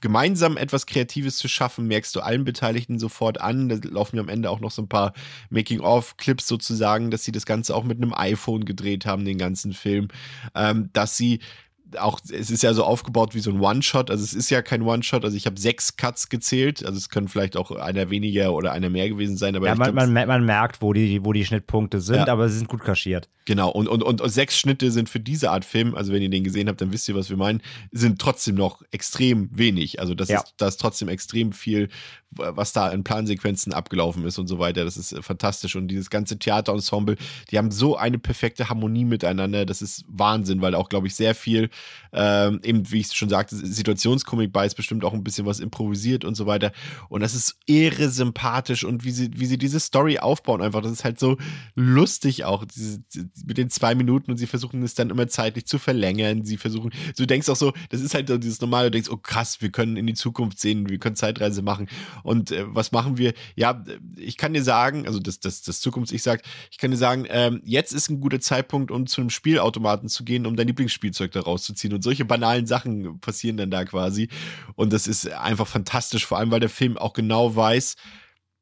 [0.01, 3.69] gemeinsam etwas Kreatives zu schaffen, merkst du allen Beteiligten sofort an.
[3.69, 5.13] Da laufen ja am Ende auch noch so ein paar
[5.51, 10.09] Making-of-Clips sozusagen, dass sie das Ganze auch mit einem iPhone gedreht haben, den ganzen Film.
[10.55, 11.41] Ähm, dass sie
[11.99, 14.11] auch, es ist ja so aufgebaut wie so ein One-Shot.
[14.11, 15.25] Also es ist ja kein One-Shot.
[15.25, 16.85] Also ich habe sechs Cuts gezählt.
[16.85, 19.55] Also es können vielleicht auch einer weniger oder einer mehr gewesen sein.
[19.57, 22.29] Aber ja, man, man, man, merkt, wo die, wo die Schnittpunkte sind, ja.
[22.29, 23.29] aber sie sind gut kaschiert.
[23.45, 23.71] Genau.
[23.71, 26.43] Und, und, und, und sechs Schnitte sind für diese Art Film, also wenn ihr den
[26.43, 30.01] gesehen habt, dann wisst ihr, was wir meinen, sind trotzdem noch extrem wenig.
[30.01, 30.41] Also das ja.
[30.41, 31.89] ist, da ist trotzdem extrem viel,
[32.31, 34.85] was da in Plansequenzen abgelaufen ist und so weiter.
[34.85, 35.77] Das ist fantastisch.
[35.77, 37.17] Und dieses ganze Theaterensemble,
[37.51, 39.65] die haben so eine perfekte Harmonie miteinander.
[39.65, 41.71] Das ist Wahnsinn, weil auch, glaube ich, sehr viel
[42.13, 46.25] ähm, eben, wie ich schon sagte, Situationskomik bei ist bestimmt auch ein bisschen was improvisiert
[46.25, 46.73] und so weiter.
[47.09, 50.83] Und das ist irre sympathisch und wie sie, wie sie diese Story aufbauen einfach.
[50.83, 51.37] Das ist halt so
[51.75, 53.01] lustig auch, diese,
[53.45, 56.45] mit den zwei Minuten und sie versuchen es dann immer zeitlich zu verlängern.
[56.45, 59.17] Sie versuchen, du denkst auch so, das ist halt so dieses normale, du denkst, oh
[59.17, 61.89] krass, wir können in die Zukunft sehen, wir können Zeitreise machen.
[62.23, 63.35] Und äh, was machen wir?
[63.55, 63.85] Ja,
[64.17, 67.61] ich kann dir sagen, also das, das, das Zukunfts-Ich sagt, ich kann dir sagen, ähm,
[67.65, 71.41] jetzt ist ein guter Zeitpunkt, um zu einem Spielautomaten zu gehen, um dein Lieblingsspielzeug da
[71.67, 74.29] rauszuziehen und solche banalen Sachen passieren dann da quasi.
[74.75, 77.97] Und das ist einfach fantastisch, vor allem weil der Film auch genau weiß,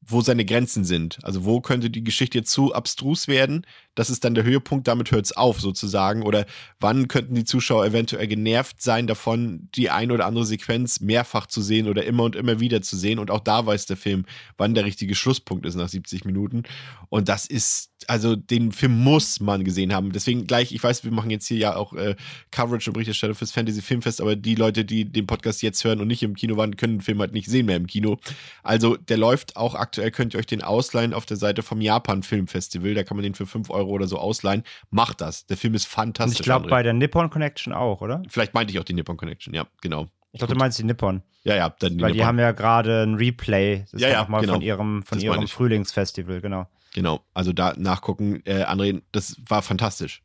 [0.07, 1.19] wo seine Grenzen sind.
[1.23, 5.25] Also wo könnte die Geschichte zu abstrus werden, das ist dann der Höhepunkt, damit hört
[5.25, 6.23] es auf sozusagen.
[6.23, 6.47] Oder
[6.81, 11.63] wann könnten die Zuschauer eventuell genervt sein davon, die ein oder andere Sequenz mehrfach zu
[11.63, 13.19] sehen oder immer und immer wieder zu sehen.
[13.19, 14.25] Und auch da weiß der Film,
[14.57, 16.65] wann der richtige Schlusspunkt ist nach 70 Minuten.
[17.09, 20.11] Und das ist, also den Film muss man gesehen haben.
[20.13, 22.17] Deswegen gleich, ich weiß, wir machen jetzt hier ja auch äh,
[22.51, 26.09] Coverage und Berichterstattung fürs Fantasy Filmfest, aber die Leute, die den Podcast jetzt hören und
[26.09, 28.19] nicht im Kino waren, können den Film halt nicht sehen mehr im Kino.
[28.65, 32.23] Also der läuft auch aktuell, könnt ihr euch den ausleihen auf der Seite vom Japan
[32.23, 32.95] Filmfestival.
[32.95, 35.47] Da kann man den für 5 Euro oder so ausleihen, macht das.
[35.47, 36.39] Der Film ist fantastisch.
[36.39, 38.23] Und ich glaube bei der Nippon Connection auch, oder?
[38.29, 40.09] Vielleicht meinte ich auch die Nippon Connection, ja, genau.
[40.33, 41.23] Ich glaube, du meinst die Nippon.
[41.45, 42.19] Ja, ja, dann die Weil Nippon.
[42.19, 44.55] die haben ja gerade ein Replay, das ja, ja, mal genau.
[44.55, 46.67] von ihrem, von ihrem Frühlingsfestival, genau.
[46.93, 50.23] Genau, also da nachgucken, äh, André, das war fantastisch.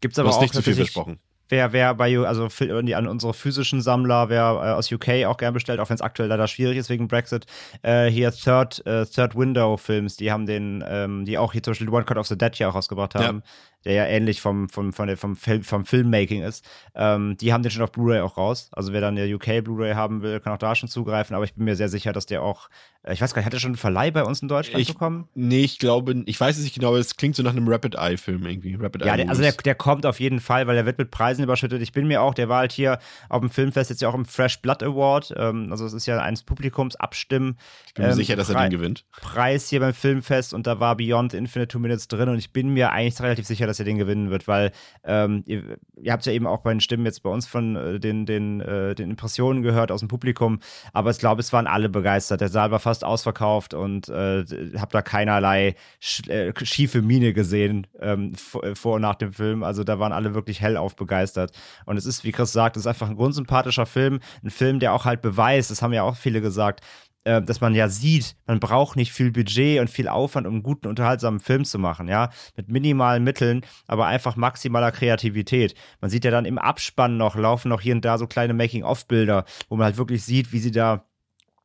[0.00, 2.48] Gibt's aber du hast auch nicht zu viel versprochen wer, wer bei, also
[2.94, 6.28] an unsere physischen Sammler, wer äh, aus UK auch gern bestellt, auch wenn es aktuell
[6.28, 7.46] leider schwierig ist wegen Brexit,
[7.82, 11.72] äh, hier Third, äh, Third Window Films, die haben den, ähm, die auch hier zum
[11.72, 13.42] Beispiel One Cut of the Dead hier auch rausgebracht haben, ja.
[13.84, 16.64] Der ja ähnlich vom, vom, vom, der, vom, vom Filmmaking ist.
[16.94, 18.70] Ähm, die haben den schon auf Blu-ray auch raus.
[18.72, 21.54] Also wer dann der UK Blu-ray haben will, kann auch da schon zugreifen, aber ich
[21.54, 22.68] bin mir sehr sicher, dass der auch,
[23.02, 24.88] äh, ich weiß gar nicht, hat der schon einen Verleih bei uns in Deutschland ich,
[24.88, 25.28] bekommen?
[25.34, 27.96] Nee, ich glaube, ich weiß es nicht genau, aber es klingt so nach einem Rapid
[27.96, 28.74] Eye Film irgendwie.
[28.74, 31.44] Rapid ja, der, also der, der kommt auf jeden Fall, weil der wird mit Preisen
[31.44, 31.82] überschüttet.
[31.82, 34.24] Ich bin mir auch, der war halt hier auf dem Filmfest jetzt ja auch im
[34.24, 35.34] Fresh Blood Award.
[35.36, 37.58] Ähm, also es ist ja eines Publikums abstimmen.
[37.86, 39.04] Ich bin mir ähm, sicher, dass er den gewinnt.
[39.20, 42.70] Preis hier beim Filmfest und da war Beyond Infinite Two Minutes drin und ich bin
[42.70, 44.72] mir eigentlich relativ sicher, dass er den gewinnen wird, weil
[45.04, 48.00] ähm, ihr, ihr habt ja eben auch bei den Stimmen jetzt bei uns von äh,
[48.00, 50.60] den, den, äh, den Impressionen gehört aus dem Publikum,
[50.92, 52.40] aber ich glaube, es waren alle begeistert.
[52.40, 54.44] Der Saal war fast ausverkauft und äh,
[54.76, 58.32] habe da keinerlei sch äh, schiefe Miene gesehen ähm,
[58.62, 59.62] äh, vor und nach dem Film.
[59.62, 61.52] Also da waren alle wirklich hellauf begeistert.
[61.86, 64.20] Und es ist, wie Chris sagt, es ist einfach ein grundsympathischer Film.
[64.42, 66.80] Ein Film, der auch halt beweist, das haben ja auch viele gesagt,
[67.24, 70.62] äh, dass man ja sieht, man braucht nicht viel Budget und viel Aufwand, um einen
[70.62, 75.74] guten, unterhaltsamen Film zu machen, ja, mit minimalen Mitteln, aber einfach maximaler Kreativität.
[76.00, 79.44] Man sieht ja dann im Abspann noch, laufen noch hier und da so kleine Making-of-Bilder,
[79.68, 81.04] wo man halt wirklich sieht, wie sie da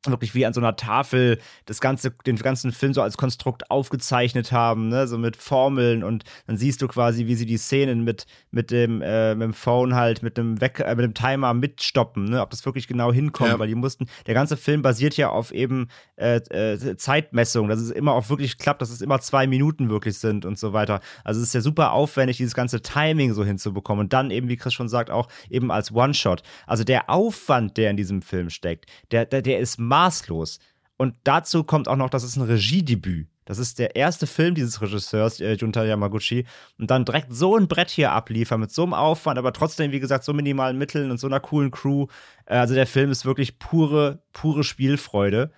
[0.05, 4.51] wirklich wie an so einer Tafel das ganze, den ganzen Film so als Konstrukt aufgezeichnet
[4.51, 8.25] haben, ne, so mit Formeln und dann siehst du quasi, wie sie die Szenen mit,
[8.51, 12.25] mit dem, äh, mit dem Phone halt, mit dem Weck, äh, mit dem Timer mitstoppen,
[12.25, 13.59] ne, ob das wirklich genau hinkommt, ja.
[13.59, 17.91] weil die mussten, der ganze Film basiert ja auf eben äh, äh, Zeitmessung, dass es
[17.91, 21.01] immer auch wirklich klappt, dass es immer zwei Minuten wirklich sind und so weiter.
[21.25, 24.55] Also es ist ja super aufwendig, dieses ganze Timing so hinzubekommen und dann eben, wie
[24.55, 26.41] Chris schon sagt, auch eben als One-Shot.
[26.67, 30.59] Also der Aufwand, der in diesem Film steckt, der, der, der ist maßlos.
[30.97, 33.27] Und dazu kommt auch noch, das ist ein Regiedebüt.
[33.45, 36.45] Das ist der erste Film dieses Regisseurs, äh, Junta Yamaguchi.
[36.77, 39.99] Und dann direkt so ein Brett hier abliefern, mit so einem Aufwand, aber trotzdem, wie
[39.99, 42.05] gesagt, so minimalen Mitteln und so einer coolen Crew.
[42.45, 45.51] Äh, also der Film ist wirklich pure, pure Spielfreude.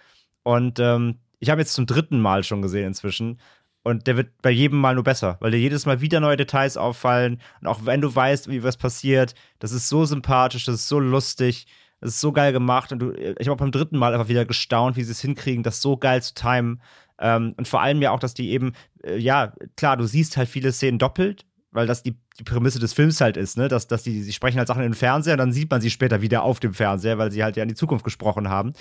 [0.43, 3.39] Und ähm, ich habe jetzt zum dritten Mal schon gesehen inzwischen.
[3.83, 6.77] Und der wird bei jedem Mal nur besser, weil dir jedes Mal wieder neue Details
[6.77, 7.41] auffallen.
[7.59, 10.99] Und auch wenn du weißt, wie was passiert, das ist so sympathisch, das ist so
[10.99, 11.67] lustig.
[12.01, 14.97] Es ist so geil gemacht und du, ich habe beim dritten Mal einfach wieder gestaunt,
[14.97, 16.81] wie sie es hinkriegen, das so geil zu timen.
[17.19, 20.49] Ähm, und vor allem ja auch, dass die eben, äh, ja, klar, du siehst halt
[20.49, 23.67] viele Szenen doppelt, weil das die, die Prämisse des Films halt ist, ne?
[23.67, 25.91] Dass, dass die, sie sprechen halt Sachen in den Fernseher und dann sieht man sie
[25.91, 28.73] später wieder auf dem Fernseher, weil sie halt ja in die Zukunft gesprochen haben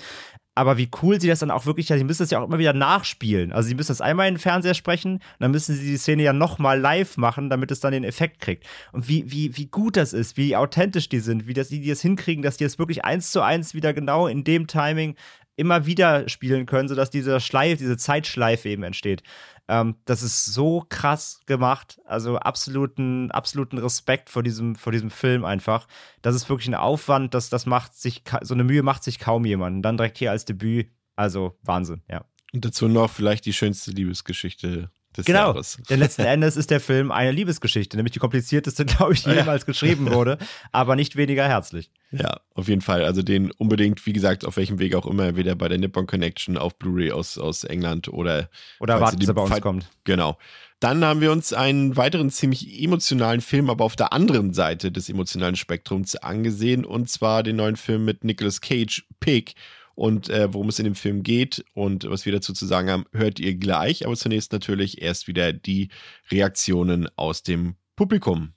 [0.61, 2.73] aber wie cool sie das dann auch wirklich, sie müssen das ja auch immer wieder
[2.73, 3.51] nachspielen.
[3.51, 6.33] Also sie müssen das einmal in den Fernseher sprechen, dann müssen sie die Szene ja
[6.33, 8.67] nochmal live machen, damit es dann den Effekt kriegt.
[8.91, 12.01] Und wie, wie, wie gut das ist, wie authentisch die sind, wie das, die das
[12.01, 15.15] hinkriegen, dass die das wirklich eins zu eins wieder genau in dem Timing
[15.55, 19.23] immer wieder spielen können, sodass dieser Schleif, diese Zeitschleife eben entsteht.
[19.71, 22.01] Ähm, das ist so krass gemacht.
[22.03, 25.87] Also absoluten, absoluten Respekt vor diesem, vor diesem Film einfach.
[26.21, 29.45] Das ist wirklich ein Aufwand, das, das macht sich, so eine Mühe macht sich kaum
[29.45, 29.85] jemand.
[29.85, 30.89] Dann direkt hier als Debüt.
[31.15, 32.25] Also Wahnsinn, ja.
[32.51, 35.47] Und dazu noch vielleicht die schönste Liebesgeschichte des genau.
[35.47, 35.77] Jahres.
[35.89, 39.65] Denn letzten Endes ist der Film eine Liebesgeschichte, nämlich die komplizierteste, glaube ich, die jemals
[39.65, 40.37] geschrieben wurde,
[40.71, 41.91] aber nicht weniger herzlich.
[42.11, 43.05] Ja, auf jeden Fall.
[43.05, 46.57] Also den unbedingt, wie gesagt, auf welchem Weg auch immer, wieder bei der Nippon Connection
[46.57, 49.87] auf Blu-ray aus, aus England oder oder warten, bis er bei uns Fall, kommt.
[50.03, 50.37] Genau.
[50.81, 55.09] Dann haben wir uns einen weiteren ziemlich emotionalen Film, aber auf der anderen Seite des
[55.09, 59.53] emotionalen Spektrums angesehen, und zwar den neuen Film mit Nicolas Cage, Pig
[59.95, 63.05] und äh, worum es in dem Film geht und was wir dazu zu sagen haben,
[63.13, 64.05] hört ihr gleich.
[64.05, 65.89] Aber zunächst natürlich erst wieder die
[66.31, 68.53] Reaktionen aus dem Publikum.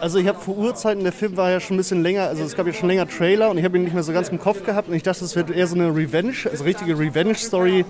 [0.00, 2.56] Also ich habe vor Urzeiten, der Film war ja schon ein bisschen länger, also es
[2.56, 4.64] gab ja schon länger Trailer und ich habe ihn nicht mehr so ganz im Kopf
[4.64, 7.84] gehabt und ich dachte, es wird eher so eine Revenge, also richtige Revenge-Story,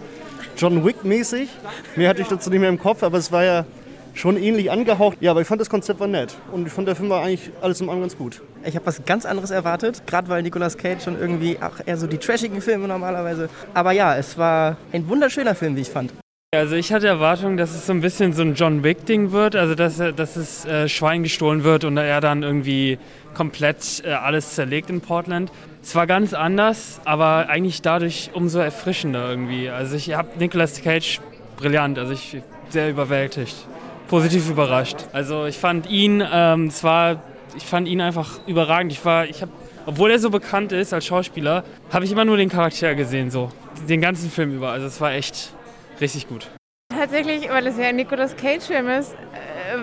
[0.56, 1.48] John Wick-mäßig.
[1.96, 3.66] Mehr hatte ich dazu nicht mehr im Kopf, aber es war ja
[4.14, 5.18] schon ähnlich angehaucht.
[5.20, 7.50] Ja, aber ich fand das Konzept war nett und ich fand der Film war eigentlich
[7.60, 8.40] alles im allem ganz gut.
[8.64, 12.06] Ich habe was ganz anderes erwartet, gerade weil Nicolas Cage schon irgendwie auch eher so
[12.06, 13.50] die trashigen Filme normalerweise.
[13.74, 16.12] Aber ja, es war ein wunderschöner Film, wie ich fand.
[16.54, 19.74] Also ich hatte Erwartungen, dass es so ein bisschen so ein John Wick-Ding wird, also
[19.74, 22.98] dass, dass es äh, Schwein gestohlen wird und er dann irgendwie
[23.34, 25.50] komplett äh, alles zerlegt in Portland.
[25.82, 29.68] Es war ganz anders, aber eigentlich dadurch umso erfrischender irgendwie.
[29.68, 31.20] Also ich habe Nicolas Cage
[31.56, 33.66] brillant, also ich sehr überwältigt
[34.08, 34.96] positiv überrascht.
[35.12, 37.22] Also ich fand ihn, ähm, zwar,
[37.56, 38.92] ich fand ihn einfach überragend.
[38.92, 39.52] Ich war, ich habe,
[39.86, 43.50] obwohl er so bekannt ist als Schauspieler, habe ich immer nur den Charakter gesehen, so
[43.88, 44.70] den ganzen Film über.
[44.70, 45.52] Also es war echt
[46.00, 46.48] richtig gut.
[46.96, 49.16] Tatsächlich, weil es ja ein Nicolas Cage-Film ist, äh,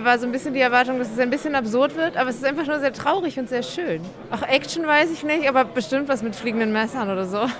[0.02, 2.44] war so ein bisschen die Erwartung, dass es ein bisschen absurd wird, aber es ist
[2.44, 4.00] einfach nur sehr traurig und sehr schön.
[4.30, 7.38] Auch Action weiß ich nicht, aber bestimmt was mit fliegenden Messern oder so.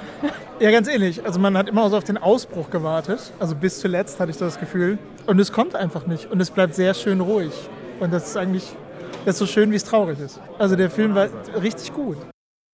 [0.61, 1.25] Ja, ganz ähnlich.
[1.27, 3.33] Also man hat immer so auf den Ausbruch gewartet.
[3.41, 4.97] Also bis zuletzt hatte ich das Gefühl.
[5.27, 6.31] Und es kommt einfach nicht.
[6.31, 7.53] Und es bleibt sehr schön ruhig.
[7.99, 8.77] Und das ist eigentlich
[9.25, 10.41] das ist so schön, wie es traurig ist.
[10.59, 11.29] Also der Film war
[11.61, 12.17] richtig gut.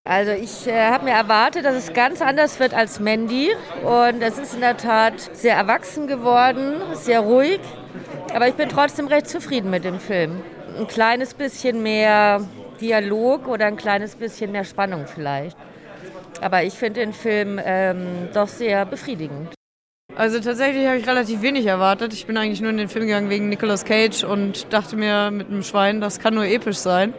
[0.09, 3.51] Also ich äh, habe mir erwartet, dass es ganz anders wird als Mandy.
[3.85, 7.61] Und es ist in der Tat sehr erwachsen geworden, sehr ruhig.
[8.35, 10.43] Aber ich bin trotzdem recht zufrieden mit dem Film.
[10.79, 12.41] Ein kleines bisschen mehr
[12.81, 15.57] Dialog oder ein kleines bisschen mehr Spannung vielleicht.
[16.41, 19.55] Aber ich finde den Film ähm, doch sehr befriedigend.
[20.15, 22.13] Also tatsächlich habe ich relativ wenig erwartet.
[22.13, 25.49] Ich bin eigentlich nur in den Film gegangen wegen Nicolas Cage und dachte mir mit
[25.49, 27.15] einem Schwein, das kann nur episch sein.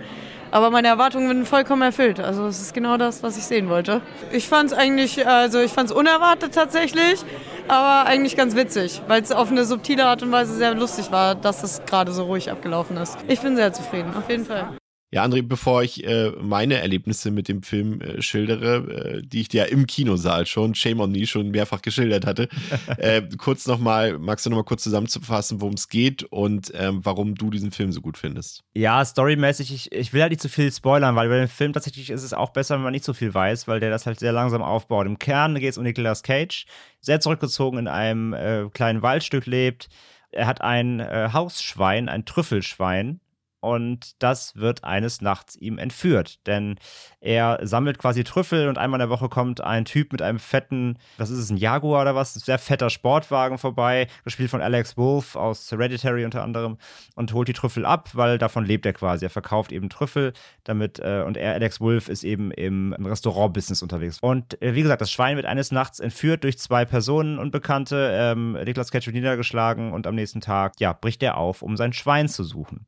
[0.52, 2.20] Aber meine Erwartungen wurden vollkommen erfüllt.
[2.20, 4.02] Also es ist genau das, was ich sehen wollte.
[4.32, 7.24] Ich fand es eigentlich, also ich fand es unerwartet tatsächlich,
[7.68, 11.36] aber eigentlich ganz witzig, weil es auf eine subtile Art und Weise sehr lustig war,
[11.36, 13.18] dass es gerade so ruhig abgelaufen ist.
[13.28, 14.70] Ich bin sehr zufrieden, auf jeden Fall.
[15.12, 19.48] Ja, André, bevor ich äh, meine Erlebnisse mit dem Film äh, schildere, äh, die ich
[19.48, 22.48] dir im Kinosaal schon, Shame on Me, schon mehrfach geschildert hatte,
[22.98, 27.50] äh, kurz nochmal, magst du nochmal kurz zusammenzufassen, worum es geht und ähm, warum du
[27.50, 28.64] diesen Film so gut findest?
[28.76, 32.12] Ja, storymäßig, ich, ich will halt nicht zu viel spoilern, weil bei dem Film tatsächlich
[32.12, 34.32] ist es auch besser, wenn man nicht so viel weiß, weil der das halt sehr
[34.32, 35.08] langsam aufbaut.
[35.08, 36.68] Im Kern geht es um Nicolas Cage,
[37.02, 39.90] sehr zurückgezogen in einem äh, kleinen Waldstück lebt.
[40.32, 43.22] Er hat ein äh, Hausschwein, ein Trüffelschwein,
[43.62, 46.78] und das wird eines Nachts ihm entführt, denn
[47.20, 50.98] er sammelt quasi Trüffel und einmal in der Woche kommt ein Typ mit einem fetten,
[51.18, 54.98] was ist es, ein Jaguar oder was, ein sehr fetter Sportwagen vorbei, gespielt von Alex
[54.98, 56.78] Wolf aus Hereditary unter anderem
[57.16, 59.26] und holt die Trüffel ab, weil davon lebt er quasi.
[59.26, 63.82] Er verkauft eben Trüffel, damit äh, und er, Alex Wolf, ist eben im, im Restaurant-Business
[63.82, 64.20] unterwegs.
[64.22, 68.12] Und äh, wie gesagt, das Schwein wird eines Nachts entführt durch zwei Personen Unbekannte.
[68.14, 71.94] Ähm, Niklas Ketch wird niedergeschlagen und am nächsten Tag, ja, bricht er auf, um sein
[71.94, 72.86] Schwein zu suchen.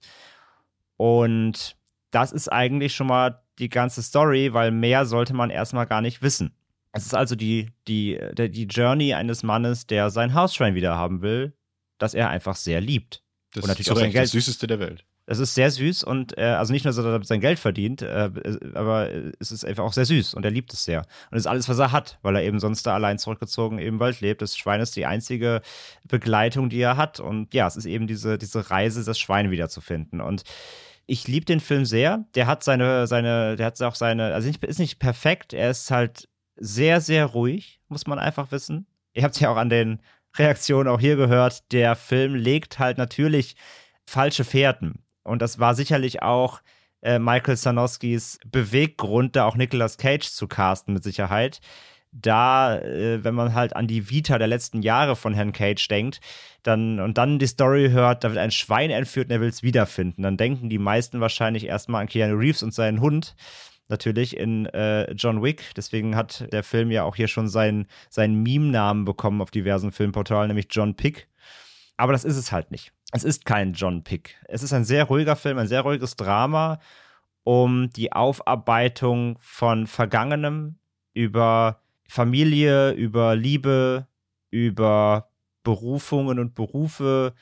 [1.02, 1.78] Und
[2.12, 6.22] das ist eigentlich schon mal die ganze Story, weil mehr sollte man erstmal gar nicht
[6.22, 6.56] wissen.
[6.92, 11.54] Es ist also die, die, die Journey eines Mannes, der sein Hausschwein wieder haben will,
[11.98, 13.24] das er einfach sehr liebt.
[13.52, 14.26] Das und natürlich ist auch sein Geld.
[14.26, 15.04] das Süßeste der Welt.
[15.26, 18.04] Es ist sehr süß und äh, also nicht nur, dass er damit sein Geld verdient,
[18.04, 18.30] äh,
[18.76, 19.10] aber
[19.40, 21.00] es ist einfach auch sehr süß und er liebt es sehr.
[21.32, 24.00] Und es ist alles, was er hat, weil er eben sonst da allein zurückgezogen im
[24.00, 24.44] Wald lebt.
[24.44, 25.62] Das Schwein ist die einzige
[26.08, 27.20] Begleitung, die er hat.
[27.20, 30.22] Und ja, es ist eben diese, diese Reise, das Schwein wiederzufinden.
[30.22, 30.44] Und
[31.06, 32.26] ich liebe den Film sehr.
[32.36, 36.28] Der hat seine, seine, der hat auch seine, also ist nicht perfekt, er ist halt
[36.56, 38.88] sehr, sehr ruhig, muss man einfach wissen.
[39.14, 40.02] Ihr habt es ja auch an den
[40.38, 41.72] Reaktionen auch hier gehört.
[41.72, 43.56] Der Film legt halt natürlich
[44.06, 45.04] falsche Fährten.
[45.24, 46.62] Und das war sicherlich auch
[47.02, 51.60] äh, Michael Sanowskis Beweggrund, da auch Nicolas Cage zu casten, mit Sicherheit
[52.12, 56.20] da, äh, wenn man halt an die Vita der letzten Jahre von Herrn Cage denkt,
[56.64, 59.64] dann und dann die Story hört, da wird ein Schwein entführt und er will es
[59.64, 63.36] wiederfinden, dann denken die meisten wahrscheinlich erstmal an Keanu Reeves und seinen Hund.
[63.88, 65.74] Natürlich in äh, John Wick.
[65.76, 70.48] Deswegen hat der Film ja auch hier schon seinen, seinen Meme-Namen bekommen auf diversen Filmportalen,
[70.48, 71.28] nämlich John Pick.
[71.98, 72.94] Aber das ist es halt nicht.
[73.12, 74.38] Es ist kein John Pick.
[74.48, 76.80] Es ist ein sehr ruhiger Film, ein sehr ruhiges Drama
[77.44, 80.78] um die Aufarbeitung von Vergangenem
[81.14, 84.06] über Familie, über Liebe,
[84.50, 85.30] über
[85.64, 87.34] Berufungen und Berufe.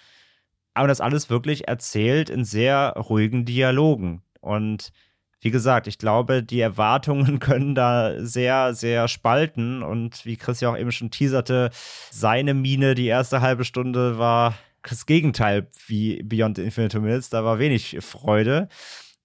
[0.75, 4.21] Aber das alles wirklich erzählt in sehr ruhigen Dialogen.
[4.41, 4.91] Und
[5.41, 9.81] wie gesagt, ich glaube, die Erwartungen können da sehr, sehr spalten.
[9.81, 11.71] Und wie Chris ja auch eben schon teaserte,
[12.11, 17.31] seine Mine die erste halbe Stunde war das Gegenteil wie Beyond Infinite Minutes.
[17.31, 18.69] Da war wenig Freude.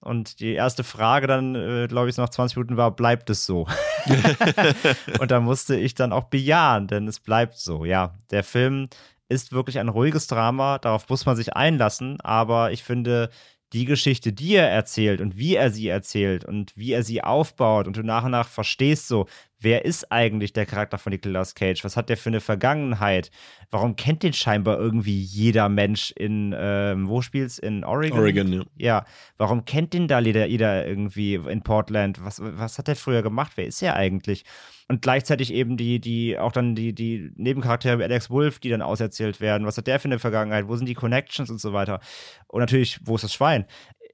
[0.05, 3.67] Und die erste Frage dann, äh, glaube ich, nach 20 Minuten war, bleibt es so?
[5.19, 7.85] und da musste ich dann auch bejahen, denn es bleibt so.
[7.85, 8.87] Ja, der Film
[9.29, 13.29] ist wirklich ein ruhiges Drama, darauf muss man sich einlassen, aber ich finde,
[13.73, 17.87] die Geschichte, die er erzählt und wie er sie erzählt und wie er sie aufbaut
[17.87, 19.25] und du nach und nach verstehst so,
[19.59, 21.83] wer ist eigentlich der Charakter von Nicolas Cage?
[21.83, 23.31] Was hat der für eine Vergangenheit?
[23.71, 27.57] Warum kennt den scheinbar irgendwie jeder Mensch in, ähm, wo spielt's?
[27.57, 28.19] In Oregon?
[28.19, 28.63] Oregon, ja.
[28.77, 29.05] Ja,
[29.37, 32.23] warum kennt den da jeder, jeder irgendwie in Portland?
[32.23, 33.53] Was, was hat der früher gemacht?
[33.55, 34.45] Wer ist er eigentlich?
[34.87, 38.83] Und gleichzeitig eben die, die, auch dann die, die Nebencharaktere wie Alex Wolf, die dann
[38.83, 39.65] auserzählt werden.
[39.65, 40.67] Was hat der für eine Vergangenheit?
[40.67, 41.99] Wo sind die Connections und so weiter?
[42.47, 43.65] Und natürlich, wo ist das Schwein?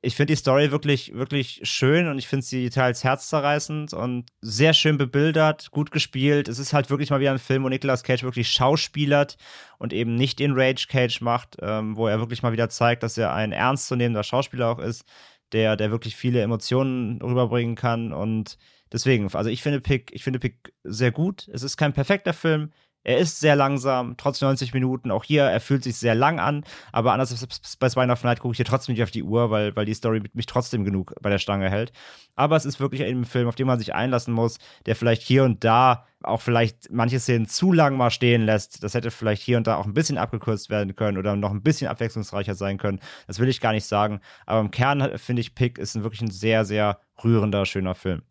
[0.03, 4.73] Ich finde die Story wirklich, wirklich schön und ich finde sie teils herzzerreißend und sehr
[4.73, 6.47] schön bebildert, gut gespielt.
[6.47, 9.37] Es ist halt wirklich mal wieder ein Film, wo Nicolas Cage wirklich schauspielert
[9.77, 13.17] und eben nicht den Rage Cage macht, ähm, wo er wirklich mal wieder zeigt, dass
[13.17, 15.05] er ein ernstzunehmender Schauspieler auch ist,
[15.51, 18.57] der, der wirklich viele Emotionen rüberbringen kann und
[18.91, 21.47] deswegen, also ich finde Pick, ich finde Pick sehr gut.
[21.53, 22.71] Es ist kein perfekter Film.
[23.03, 25.09] Er ist sehr langsam, trotz 90 Minuten.
[25.09, 26.63] Auch hier, er fühlt sich sehr lang an.
[26.91, 29.49] Aber anders als bei Spine of Night gucke ich hier trotzdem nicht auf die Uhr,
[29.49, 31.91] weil, weil die Story mich trotzdem genug bei der Stange hält.
[32.35, 35.43] Aber es ist wirklich ein Film, auf den man sich einlassen muss, der vielleicht hier
[35.43, 38.83] und da auch vielleicht manche Szenen zu lang mal stehen lässt.
[38.83, 41.63] Das hätte vielleicht hier und da auch ein bisschen abgekürzt werden können oder noch ein
[41.63, 42.99] bisschen abwechslungsreicher sein können.
[43.25, 44.21] Das will ich gar nicht sagen.
[44.45, 48.21] Aber im Kern finde ich, Pick ist wirklich ein sehr, sehr rührender, schöner Film.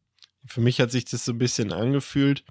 [0.46, 2.44] Für mich hat sich das so ein bisschen angefühlt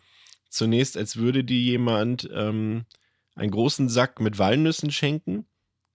[0.50, 2.86] zunächst, als würde dir jemand ähm,
[3.36, 5.46] einen großen Sack mit Walnüssen schenken,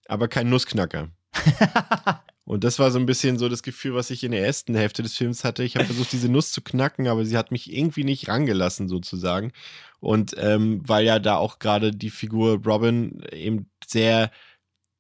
[0.07, 1.11] aber kein Nussknacker.
[2.47, 5.03] Und das war so ein bisschen so das Gefühl, was ich in der ersten Hälfte
[5.03, 5.65] des Films hatte.
[5.65, 9.53] Ich habe versucht, diese Nuss zu knacken, aber sie hat mich irgendwie nicht rangelassen, sozusagen.
[9.99, 14.31] Und ähm, weil ja da auch gerade die Figur Robin eben sehr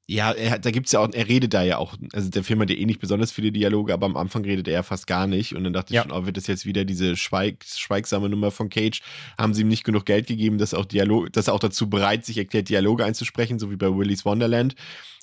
[0.06, 2.68] Ja, er, da gibt's ja auch, er redet da ja auch, also der Film hat
[2.68, 5.54] ja eh nicht besonders viele Dialoge, aber am Anfang redet er ja fast gar nicht.
[5.54, 6.02] Und dann dachte Ja.
[6.02, 9.00] ich schon, oh, wird das jetzt wieder diese Schweig, schweigsame Nummer von Cage?
[9.38, 12.26] Haben sie ihm nicht genug Geld gegeben, dass, auch Dialog, dass er auch dazu bereit
[12.26, 14.74] sich erklärt, Dialoge einzusprechen, so wie bei Willy's Wonderland.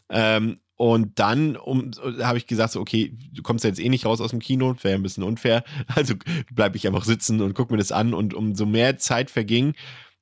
[0.10, 1.92] Ähm, und dann um,
[2.24, 4.76] habe ich gesagt, so, okay, du kommst ja jetzt eh nicht raus aus dem Kino,
[4.82, 5.64] wäre ja ein bisschen unfair.
[5.96, 6.16] Also
[6.52, 8.16] bleibe ich einfach sitzen und guck mir das an.
[8.16, 9.76] Und umso mehr Zeit verging,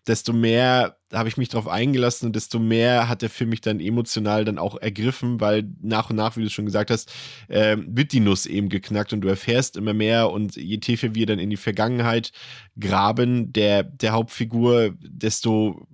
[0.08, 3.80] desto mehr habe ich mich darauf eingelassen und desto mehr hat der Film mich dann
[3.80, 7.12] emotional dann auch ergriffen, weil nach und nach, wie du schon gesagt hast,
[7.48, 11.26] äh, wird die Nuss eben geknackt und du erfährst immer mehr und je tiefer wir
[11.26, 12.32] dann in die Vergangenheit
[12.80, 15.88] graben der, der Hauptfigur, desto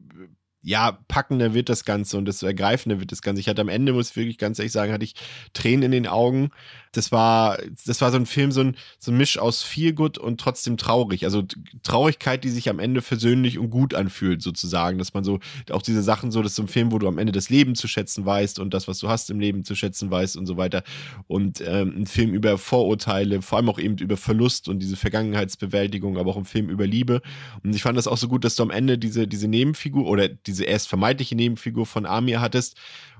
[0.66, 3.40] ja, packender wird das Ganze und desto ergreifender wird das Ganze.
[3.40, 5.14] Ich hatte am Ende, muss ich wirklich ganz ehrlich sagen, hatte ich
[5.54, 6.50] Tränen in den Augen.
[6.92, 10.40] Das war, das war so ein Film, so ein, so ein Misch aus gut und
[10.40, 11.26] trotzdem traurig.
[11.26, 11.44] Also
[11.84, 14.98] Traurigkeit, die sich am Ende versöhnlich und gut anfühlt, sozusagen.
[14.98, 15.40] Dass man so,
[15.72, 17.76] auch diese Sachen so, das ist so ein Film, wo du am Ende das Leben
[17.76, 20.58] zu schätzen weißt und das, was du hast im Leben zu schätzen weißt und so
[20.58, 20.84] weiter.
[21.28, 26.18] Und ähm, ein Film über Vorurteile, vor allem auch eben über Verlust und diese Vergangenheitsbewältigung,
[26.18, 27.22] aber auch ein Film über Liebe.
[27.64, 30.30] Und ich fand das auch so gut, dass du am Ende diese, diese Nebenfigur oder
[30.30, 32.78] diese erst vermeintliche Nebenfigur von Amir hattest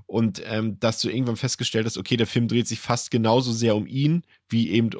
[0.08, 3.76] und ähm, dass du irgendwann festgestellt hast, okay, der Film dreht sich fast genauso sehr
[3.76, 4.92] um ihn, wie eben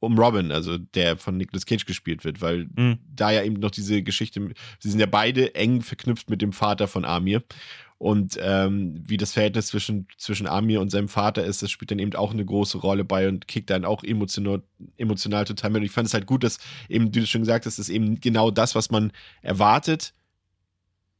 [0.00, 2.98] um Robin, also der von Nicolas Cage gespielt wird, weil Mhm.
[3.14, 6.86] da ja eben noch diese Geschichte, sie sind ja beide eng verknüpft mit dem Vater
[6.88, 7.42] von Amir.
[7.98, 11.98] Und ähm, wie das Verhältnis zwischen, zwischen Amir und seinem Vater ist, das spielt dann
[11.98, 14.62] eben auch eine große Rolle bei und kickt dann auch emotional,
[14.98, 15.80] emotional total mit.
[15.80, 16.58] Und ich fand es halt gut, dass
[16.88, 19.10] eben, wie du schon gesagt hast, dass eben genau das, was man
[19.42, 20.14] erwartet,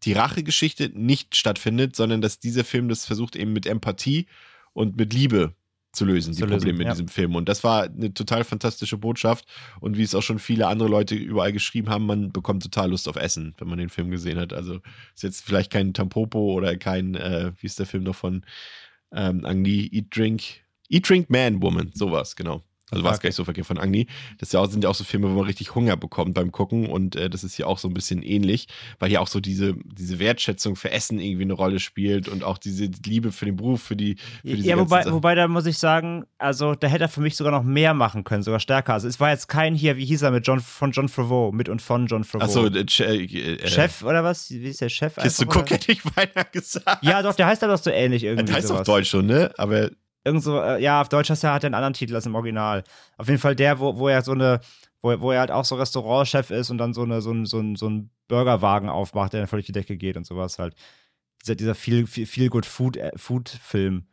[0.05, 4.27] die Rachegeschichte nicht stattfindet, sondern dass dieser Film das versucht eben mit Empathie
[4.73, 5.55] und mit Liebe
[5.93, 6.93] zu lösen, die Zu lösen, Probleme in ja.
[6.93, 7.35] diesem Film.
[7.35, 9.47] Und das war eine total fantastische Botschaft.
[9.81, 13.09] Und wie es auch schon viele andere Leute überall geschrieben haben, man bekommt total Lust
[13.09, 14.53] auf Essen, wenn man den Film gesehen hat.
[14.53, 14.81] Also
[15.15, 18.45] ist jetzt vielleicht kein Tampopo oder kein, äh, wie ist der Film noch von
[19.13, 20.43] ähm, Agni, Eat Drink,
[20.89, 22.63] Eat Drink Man Woman, sowas, genau.
[22.91, 24.07] Also war es gar nicht so verkehrt von Agni.
[24.39, 27.29] Das sind ja auch so Filme, wo man richtig Hunger bekommt beim Gucken und äh,
[27.29, 28.69] das ist hier auch so ein bisschen ähnlich,
[28.99, 32.59] weil hier auch so diese, diese Wertschätzung für Essen irgendwie eine Rolle spielt und auch
[32.59, 35.13] diese Liebe für den Beruf, für die für diese Ja, wobei, Sachen.
[35.15, 38.25] wobei da muss ich sagen, also da hätte er für mich sogar noch mehr machen
[38.25, 38.95] können, sogar stärker.
[38.95, 41.69] Also es war jetzt kein hier, wie hieß er mit John von John Favreau, mit
[41.69, 42.45] und von John Favreau.
[42.45, 44.51] Achso, äh, äh, Chef oder was?
[44.51, 45.19] Wie ist der Chef?
[45.19, 45.71] Einfach, Cook oder?
[45.75, 47.05] hätte ich beinahe gesagt.
[47.05, 48.47] Ja, doch, der heißt aber doch so ähnlich irgendwie.
[48.47, 48.81] Das heißt sowas.
[48.81, 49.53] auf Deutsch schon, ne?
[49.57, 49.91] Aber
[50.29, 52.35] Irgend so, äh, ja, auf Deutsch hast er, hat er einen anderen Titel als im
[52.35, 52.85] Original.
[53.17, 54.61] Auf jeden Fall der, wo, wo er so eine,
[55.03, 57.59] wo, wo er halt auch so Restaurantchef ist und dann so, eine, so, ein, so,
[57.59, 60.75] ein, so ein Burgerwagen aufmacht, der dann völlig die Decke geht und sowas halt.
[61.43, 64.07] Dieser, dieser viel, viel, viel good Food, äh, Food-Film.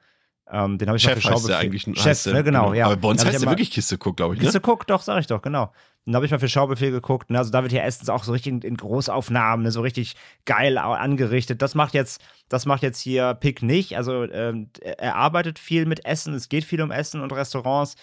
[0.47, 1.83] Ähm, den habe ich Chef heißt der eigentlich.
[1.83, 2.85] Chef, heißt ne, genau, ja.
[2.85, 4.45] Aber bei uns heißt der wirklich Kiste Cook, glaube ich, ne?
[4.45, 5.71] Kiste Cook, doch, sag ich doch, genau.
[6.05, 7.31] Dann habe ich mal für Schaubefehl geguckt.
[7.31, 7.37] Ne?
[7.39, 9.71] Also da wird hier Essen auch so richtig in, in Großaufnahmen, ne?
[9.71, 11.61] so richtig geil angerichtet.
[11.61, 13.97] Das macht jetzt, das macht jetzt hier Pick nicht.
[13.97, 17.95] Also ähm, er arbeitet viel mit Essen, es geht viel um Essen und Restaurants,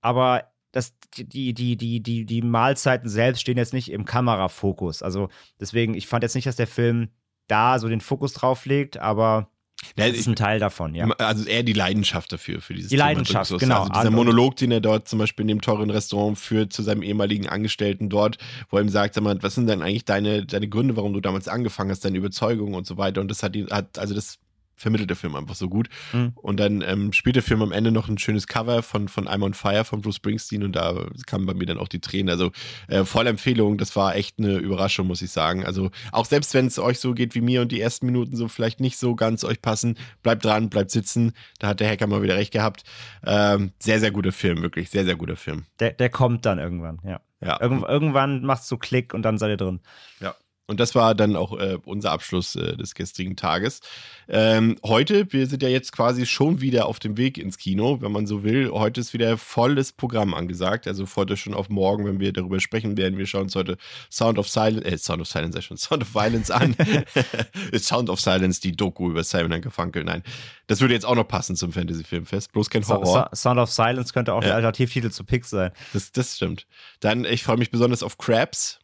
[0.00, 5.02] aber das, die, die, die, die, die Mahlzeiten selbst stehen jetzt nicht im Kamerafokus.
[5.02, 5.28] Also
[5.58, 7.10] deswegen, ich fand jetzt nicht, dass der Film
[7.48, 9.59] da so den Fokus drauf legt, aber Ja,
[9.96, 11.08] das ist ein Teil davon, ja.
[11.18, 13.56] Also eher die Leidenschaft dafür, für dieses Die Thema Leidenschaft, so.
[13.58, 13.80] genau.
[13.82, 16.82] Also dieser Und- Monolog, den er dort zum Beispiel in dem teuren Restaurant führt zu
[16.82, 18.38] seinem ehemaligen Angestellten dort,
[18.70, 21.20] wo er ihm sagt, sag mal, was sind denn eigentlich deine, deine Gründe, warum du
[21.20, 23.20] damals angefangen hast, deine Überzeugungen und so weiter.
[23.20, 24.38] Und das hat ihn, hat, also das
[24.80, 25.88] vermittelt der Film einfach so gut.
[26.12, 26.32] Mhm.
[26.34, 29.44] Und dann ähm, spielt der Film am Ende noch ein schönes Cover von, von I'm
[29.44, 32.30] on Fire von Bruce Springsteen und da kamen bei mir dann auch die Tränen.
[32.30, 32.50] Also
[32.88, 35.66] äh, voll Empfehlung, das war echt eine Überraschung, muss ich sagen.
[35.66, 38.48] Also auch selbst wenn es euch so geht wie mir und die ersten Minuten so
[38.48, 41.32] vielleicht nicht so ganz euch passen, bleibt dran, bleibt sitzen.
[41.58, 42.84] Da hat der Hacker mal wieder recht gehabt.
[43.26, 45.64] Ähm, sehr, sehr guter Film, wirklich, sehr, sehr guter Film.
[45.78, 47.20] Der, der kommt dann irgendwann, ja.
[47.42, 47.58] Ja.
[47.60, 49.80] Irgend, irgendwann macht's so Klick und dann seid ihr drin.
[50.20, 50.34] Ja.
[50.70, 53.80] Und das war dann auch äh, unser Abschluss äh, des gestrigen Tages.
[54.28, 58.12] Ähm, heute, wir sind ja jetzt quasi schon wieder auf dem Weg ins Kino, wenn
[58.12, 58.70] man so will.
[58.70, 60.86] Heute ist wieder volles Programm angesagt.
[60.86, 63.18] Also heute schon auf morgen, wenn wir darüber sprechen werden.
[63.18, 63.78] Wir schauen uns heute
[64.12, 66.76] Sound of Silence, äh, Sound of Silence, ich schon, Sound of Violence an.
[67.76, 70.04] Sound of Silence, die Doku über Simon Garfunkel.
[70.04, 70.22] Nein,
[70.68, 72.52] das würde jetzt auch noch passen zum Fantasy-Filmfest.
[72.52, 73.28] Bloß kein So, Horror.
[73.32, 74.54] so, Sound of Silence könnte auch der Ja.
[74.54, 75.72] Alternativtitel zu Pix sein.
[75.92, 76.68] Das, das stimmt.
[77.00, 78.79] Dann, ich freue mich besonders auf Crabs.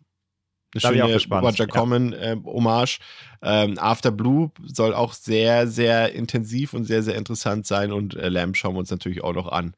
[0.84, 1.66] Eine Da schöne Roger ja.
[1.66, 2.98] Common äh, Hommage.
[3.42, 7.92] Ähm, After Blue soll auch sehr, sehr intensiv und sehr, sehr interessant sein.
[7.92, 9.74] Und äh, Lamb schauen wir uns natürlich auch noch an.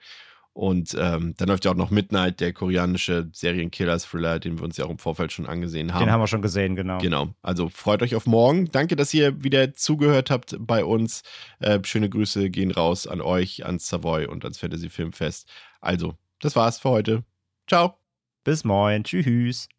[0.58, 4.86] Und ähm, dann läuft ja auch noch Midnight, der koreanische Serienkiller-Thriller, den wir uns ja
[4.86, 6.04] auch im Vorfeld schon angesehen haben.
[6.04, 6.98] Den haben wir schon gesehen, genau.
[6.98, 7.28] Genau.
[7.42, 8.68] Also freut euch auf morgen.
[8.72, 11.22] Danke, dass ihr wieder zugehört habt bei uns.
[11.60, 15.48] Äh, schöne Grüße gehen raus an euch, ans Savoy und ans Fantasy Filmfest.
[15.80, 17.22] Also, das war's für heute.
[17.68, 17.94] Ciao.
[18.42, 19.04] Bis morgen.
[19.04, 19.68] Tschüss.